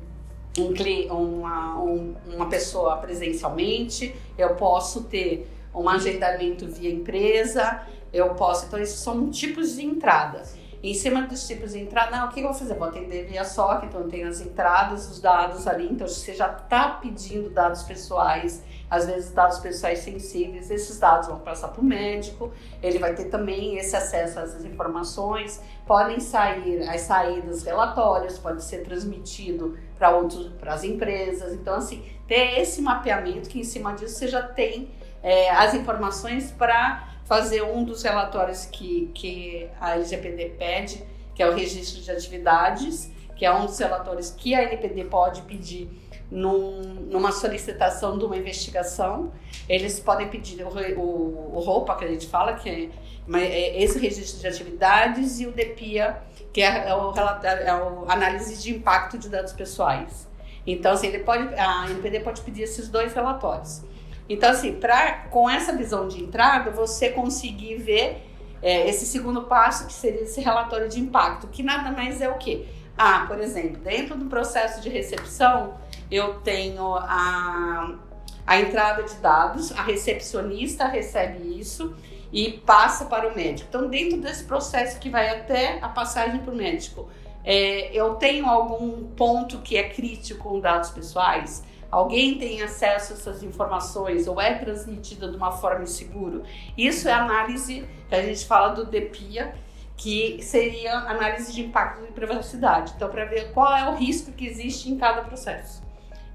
um, 0.61 1.39
uma, 1.39 1.79
um, 1.81 2.15
uma 2.27 2.47
pessoa 2.47 2.97
presencialmente, 2.97 4.15
eu 4.37 4.55
posso 4.55 5.05
ter 5.05 5.49
um 5.73 5.89
agendamento 5.89 6.67
via 6.67 6.91
empresa, 6.91 7.81
eu 8.11 8.35
posso. 8.35 8.67
Então, 8.67 8.79
esses 8.79 8.99
são 8.99 9.29
tipos 9.31 9.75
de 9.75 9.85
entrada. 9.85 10.43
Em 10.83 10.93
cima 10.93 11.21
dos 11.21 11.47
tipos 11.47 11.71
de 11.71 11.79
entrada, 11.79 12.17
não, 12.17 12.27
o 12.27 12.29
que 12.29 12.41
eu 12.41 12.43
vou 12.43 12.53
fazer? 12.53 12.73
Vou 12.73 12.89
atender 12.89 13.25
via 13.25 13.45
SOC, 13.45 13.85
então 13.85 14.09
tem 14.09 14.25
as 14.25 14.41
entradas, 14.41 15.09
os 15.09 15.21
dados 15.21 15.65
ali, 15.65 15.87
então 15.89 16.05
você 16.05 16.33
já 16.33 16.51
está 16.51 16.89
pedindo 16.89 17.49
dados 17.49 17.83
pessoais, 17.83 18.61
às 18.89 19.05
vezes 19.05 19.31
dados 19.31 19.59
pessoais 19.59 19.99
sensíveis, 19.99 20.69
esses 20.69 20.99
dados 20.99 21.29
vão 21.29 21.39
passar 21.39 21.69
para 21.69 21.79
o 21.79 21.85
médico, 21.85 22.51
ele 22.81 22.99
vai 22.99 23.15
ter 23.15 23.29
também 23.29 23.77
esse 23.77 23.95
acesso 23.95 24.37
às 24.37 24.65
informações, 24.65 25.61
podem 25.87 26.19
sair 26.19 26.85
as 26.89 26.99
saídas 26.99 27.63
relatórios, 27.63 28.37
pode 28.37 28.61
ser 28.61 28.83
transmitido 28.83 29.77
para 29.97 30.09
outros, 30.09 30.51
para 30.59 30.73
as 30.73 30.83
empresas, 30.83 31.53
então 31.53 31.75
assim, 31.75 32.03
ter 32.27 32.59
esse 32.59 32.81
mapeamento 32.81 33.47
que 33.47 33.57
em 33.57 33.63
cima 33.63 33.93
disso 33.93 34.15
você 34.15 34.27
já 34.27 34.43
tem 34.43 34.91
é, 35.23 35.49
as 35.49 35.73
informações 35.73 36.51
para 36.51 37.12
fazer 37.25 37.63
um 37.63 37.83
dos 37.83 38.03
relatórios 38.03 38.65
que, 38.65 39.09
que 39.13 39.69
a 39.79 39.95
LGPD 39.95 40.55
pede, 40.57 41.03
que 41.33 41.41
é 41.41 41.49
o 41.49 41.53
registro 41.53 42.01
de 42.01 42.11
atividades, 42.11 43.11
que 43.35 43.45
é 43.45 43.53
um 43.53 43.65
dos 43.65 43.77
relatórios 43.77 44.31
que 44.31 44.53
a 44.53 44.63
NPD 44.63 45.05
pode 45.05 45.41
pedir 45.43 45.89
num, 46.29 46.81
numa 47.09 47.31
solicitação 47.31 48.17
de 48.17 48.25
uma 48.25 48.37
investigação. 48.37 49.31
Eles 49.67 49.99
podem 49.99 50.27
pedir 50.27 50.63
o, 50.63 50.69
o, 50.69 51.55
o 51.55 51.59
ROPA, 51.59 51.95
que 51.95 52.05
a 52.05 52.07
gente 52.07 52.27
fala, 52.27 52.53
que 52.53 52.69
é, 52.69 52.89
é 53.37 53.83
esse 53.83 53.99
registro 53.99 54.41
de 54.41 54.47
atividades, 54.47 55.39
e 55.39 55.47
o 55.47 55.51
DEPIA, 55.51 56.21
que 56.51 56.61
é, 56.61 56.89
é, 56.89 56.95
o, 56.95 57.13
é 57.13 57.69
a 57.69 58.13
análise 58.13 58.61
de 58.61 58.75
impacto 58.75 59.17
de 59.17 59.29
dados 59.29 59.53
pessoais. 59.53 60.27
Então, 60.65 60.93
assim, 60.93 61.07
ele 61.07 61.19
pode, 61.19 61.53
a 61.55 61.85
NPD 61.89 62.21
pode 62.21 62.41
pedir 62.41 62.63
esses 62.63 62.87
dois 62.87 63.13
relatórios. 63.13 63.83
Então, 64.27 64.49
assim, 64.49 64.73
pra, 64.73 65.25
com 65.29 65.49
essa 65.49 65.75
visão 65.75 66.07
de 66.07 66.23
entrada, 66.23 66.71
você 66.71 67.09
conseguir 67.09 67.75
ver 67.77 68.23
é, 68.61 68.87
esse 68.87 69.05
segundo 69.05 69.43
passo, 69.43 69.85
que 69.85 69.93
seria 69.93 70.21
esse 70.21 70.39
relatório 70.39 70.87
de 70.87 70.99
impacto, 70.99 71.47
que 71.47 71.61
nada 71.61 71.91
mais 71.91 72.21
é 72.21 72.29
o 72.29 72.37
quê? 72.37 72.65
Ah, 72.97 73.25
por 73.27 73.39
exemplo, 73.39 73.81
dentro 73.81 74.15
do 74.15 74.25
processo 74.25 74.79
de 74.81 74.89
recepção, 74.89 75.73
eu 76.09 76.35
tenho 76.35 76.95
a, 76.95 77.95
a 78.45 78.59
entrada 78.59 79.03
de 79.03 79.15
dados, 79.15 79.71
a 79.71 79.81
recepcionista 79.81 80.85
recebe 80.85 81.59
isso 81.59 81.95
e 82.31 82.51
passa 82.51 83.05
para 83.05 83.27
o 83.27 83.35
médico. 83.35 83.67
Então, 83.69 83.89
dentro 83.89 84.19
desse 84.19 84.43
processo 84.45 84.99
que 84.99 85.09
vai 85.09 85.29
até 85.29 85.79
a 85.81 85.89
passagem 85.89 86.39
para 86.39 86.53
o 86.53 86.55
médico, 86.55 87.09
é, 87.43 87.89
eu 87.93 88.15
tenho 88.15 88.47
algum 88.47 89.07
ponto 89.09 89.59
que 89.59 89.75
é 89.75 89.89
crítico 89.89 90.49
com 90.49 90.59
dados 90.59 90.89
pessoais? 90.91 91.63
Alguém 91.93 92.39
tem 92.39 92.63
acesso 92.63 93.13
a 93.13 93.15
essas 93.15 93.43
informações 93.43 94.27
ou 94.27 94.41
é 94.41 94.55
transmitida 94.55 95.29
de 95.29 95.37
uma 95.37 95.51
forma 95.51 95.83
insegura. 95.83 96.41
Isso 96.75 97.07
é 97.07 97.13
análise 97.13 97.85
que 98.09 98.15
a 98.15 98.23
gente 98.23 98.45
fala 98.47 98.69
do 98.69 98.85
DPIA, 98.85 99.53
que 99.95 100.41
seria 100.41 100.95
análise 100.97 101.53
de 101.53 101.61
impacto 101.61 102.01
de 102.01 102.11
privacidade. 102.11 102.93
Então, 102.95 103.09
para 103.09 103.25
ver 103.25 103.51
qual 103.51 103.75
é 103.77 103.87
o 103.87 103.93
risco 103.93 104.31
que 104.31 104.47
existe 104.47 104.89
em 104.89 104.97
cada 104.97 105.21
processo. 105.21 105.83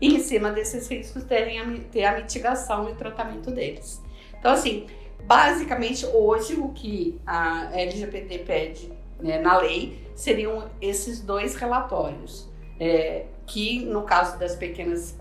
E 0.00 0.14
em 0.14 0.20
cima 0.20 0.52
desses 0.52 0.86
riscos, 0.88 1.24
terem 1.24 1.58
a, 1.60 1.64
ter 1.90 2.04
a 2.04 2.16
mitigação 2.16 2.88
e 2.88 2.94
tratamento 2.94 3.50
deles. 3.50 4.00
Então, 4.38 4.52
assim, 4.52 4.86
basicamente, 5.24 6.06
hoje, 6.06 6.54
o 6.54 6.68
que 6.68 7.20
a 7.26 7.68
LGPD 7.72 8.38
pede 8.38 8.92
né, 9.20 9.40
na 9.40 9.58
lei 9.58 10.06
seriam 10.14 10.70
esses 10.80 11.20
dois 11.20 11.56
relatórios. 11.56 12.48
É, 12.78 13.26
que 13.48 13.80
no 13.80 14.02
caso 14.02 14.38
das 14.38 14.54
pequenas 14.54 15.16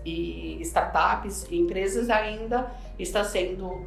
startups 0.60 1.46
e 1.50 1.58
empresas 1.58 2.10
ainda 2.10 2.70
está 2.98 3.24
sendo 3.24 3.84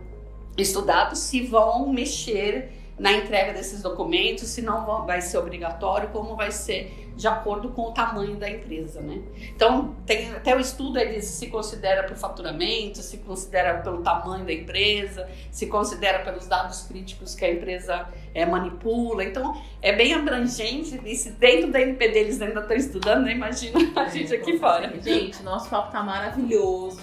estudado 0.57 1.15
se 1.15 1.41
vão 1.41 1.87
mexer 1.93 2.80
na 3.01 3.13
entrega 3.13 3.51
desses 3.51 3.81
documentos, 3.81 4.47
se 4.47 4.61
não 4.61 5.07
vai 5.07 5.21
ser 5.21 5.39
obrigatório, 5.39 6.09
como 6.09 6.35
vai 6.35 6.51
ser 6.51 7.11
de 7.15 7.27
acordo 7.27 7.69
com 7.69 7.89
o 7.89 7.91
tamanho 7.91 8.35
da 8.35 8.47
empresa, 8.47 9.01
né? 9.01 9.19
Então, 9.55 9.95
tem 10.05 10.31
até 10.31 10.55
o 10.55 10.59
estudo 10.59 10.99
ele 10.99 11.19
se 11.19 11.47
considera 11.47 12.03
por 12.03 12.15
faturamento, 12.15 12.99
se 12.99 13.17
considera 13.17 13.79
pelo 13.81 14.03
tamanho 14.03 14.45
da 14.45 14.53
empresa, 14.53 15.27
se 15.49 15.65
considera 15.65 16.19
pelos 16.19 16.45
dados 16.45 16.83
críticos 16.83 17.33
que 17.33 17.43
a 17.43 17.51
empresa 17.51 18.07
é, 18.35 18.45
manipula. 18.45 19.23
Então, 19.23 19.59
é 19.81 19.91
bem 19.91 20.13
abrangente. 20.13 21.01
E 21.03 21.15
se 21.15 21.31
dentro 21.31 21.71
da 21.71 21.81
NPD 21.81 22.19
eles 22.19 22.39
ainda 22.39 22.61
estão 22.61 22.77
estudando, 22.77 23.25
né? 23.25 23.33
Imagina 23.33 23.79
a 23.95 24.07
gente 24.09 24.31
aqui 24.31 24.59
fora. 24.59 24.93
Gente, 25.01 25.41
nosso 25.41 25.71
papo 25.71 25.91
tá 25.91 26.03
maravilhoso, 26.03 27.01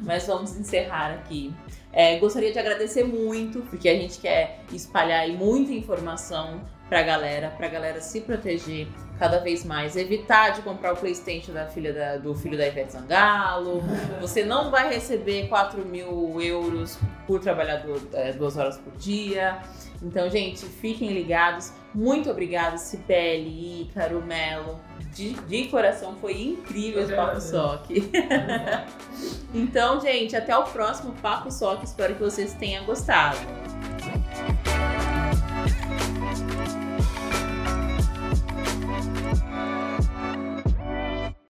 mas 0.00 0.26
vamos 0.26 0.56
encerrar 0.56 1.12
aqui. 1.12 1.54
É, 1.92 2.18
gostaria 2.18 2.52
de 2.52 2.58
agradecer 2.58 3.04
muito, 3.04 3.60
porque 3.62 3.88
a 3.88 3.94
gente 3.94 4.18
quer 4.18 4.60
espalhar 4.72 5.20
aí 5.20 5.36
muita 5.36 5.72
informação 5.72 6.60
pra 6.88 7.02
galera, 7.02 7.50
pra 7.56 7.68
galera 7.68 8.00
se 8.00 8.20
proteger 8.20 8.88
cada 9.18 9.38
vez 9.38 9.64
mais. 9.64 9.96
Evitar 9.96 10.50
de 10.50 10.62
comprar 10.62 10.92
o 10.94 10.96
Playstation 10.96 11.52
da 11.52 11.66
filha 11.66 11.92
da, 11.92 12.16
do 12.16 12.34
filho 12.34 12.56
da 12.56 12.66
Ivete 12.66 12.92
Sangalo. 12.92 13.82
Você 14.20 14.44
não 14.44 14.70
vai 14.70 14.92
receber 14.92 15.48
4 15.48 15.84
mil 15.84 16.40
euros 16.40 16.98
por 17.26 17.40
trabalhador 17.40 18.00
é, 18.12 18.32
duas 18.32 18.56
horas 18.56 18.78
por 18.78 18.96
dia. 18.96 19.58
Então, 20.02 20.30
gente, 20.30 20.64
fiquem 20.64 21.12
ligados. 21.12 21.72
Muito 21.94 22.30
obrigada, 22.30 22.78
Cibele, 22.78 23.82
Ícaro, 23.82 24.24
Melo. 24.24 24.78
De, 25.18 25.32
de 25.32 25.64
coração, 25.64 26.14
foi 26.20 26.40
incrível 26.40 27.02
esse 27.02 27.12
Papo 27.12 27.40
Soc. 27.40 27.90
então, 29.52 30.00
gente, 30.00 30.36
até 30.36 30.56
o 30.56 30.62
próximo 30.62 31.12
Papo 31.20 31.50
Soc. 31.50 31.82
Espero 31.82 32.14
que 32.14 32.22
vocês 32.22 32.54
tenham 32.54 32.84
gostado. 32.84 33.36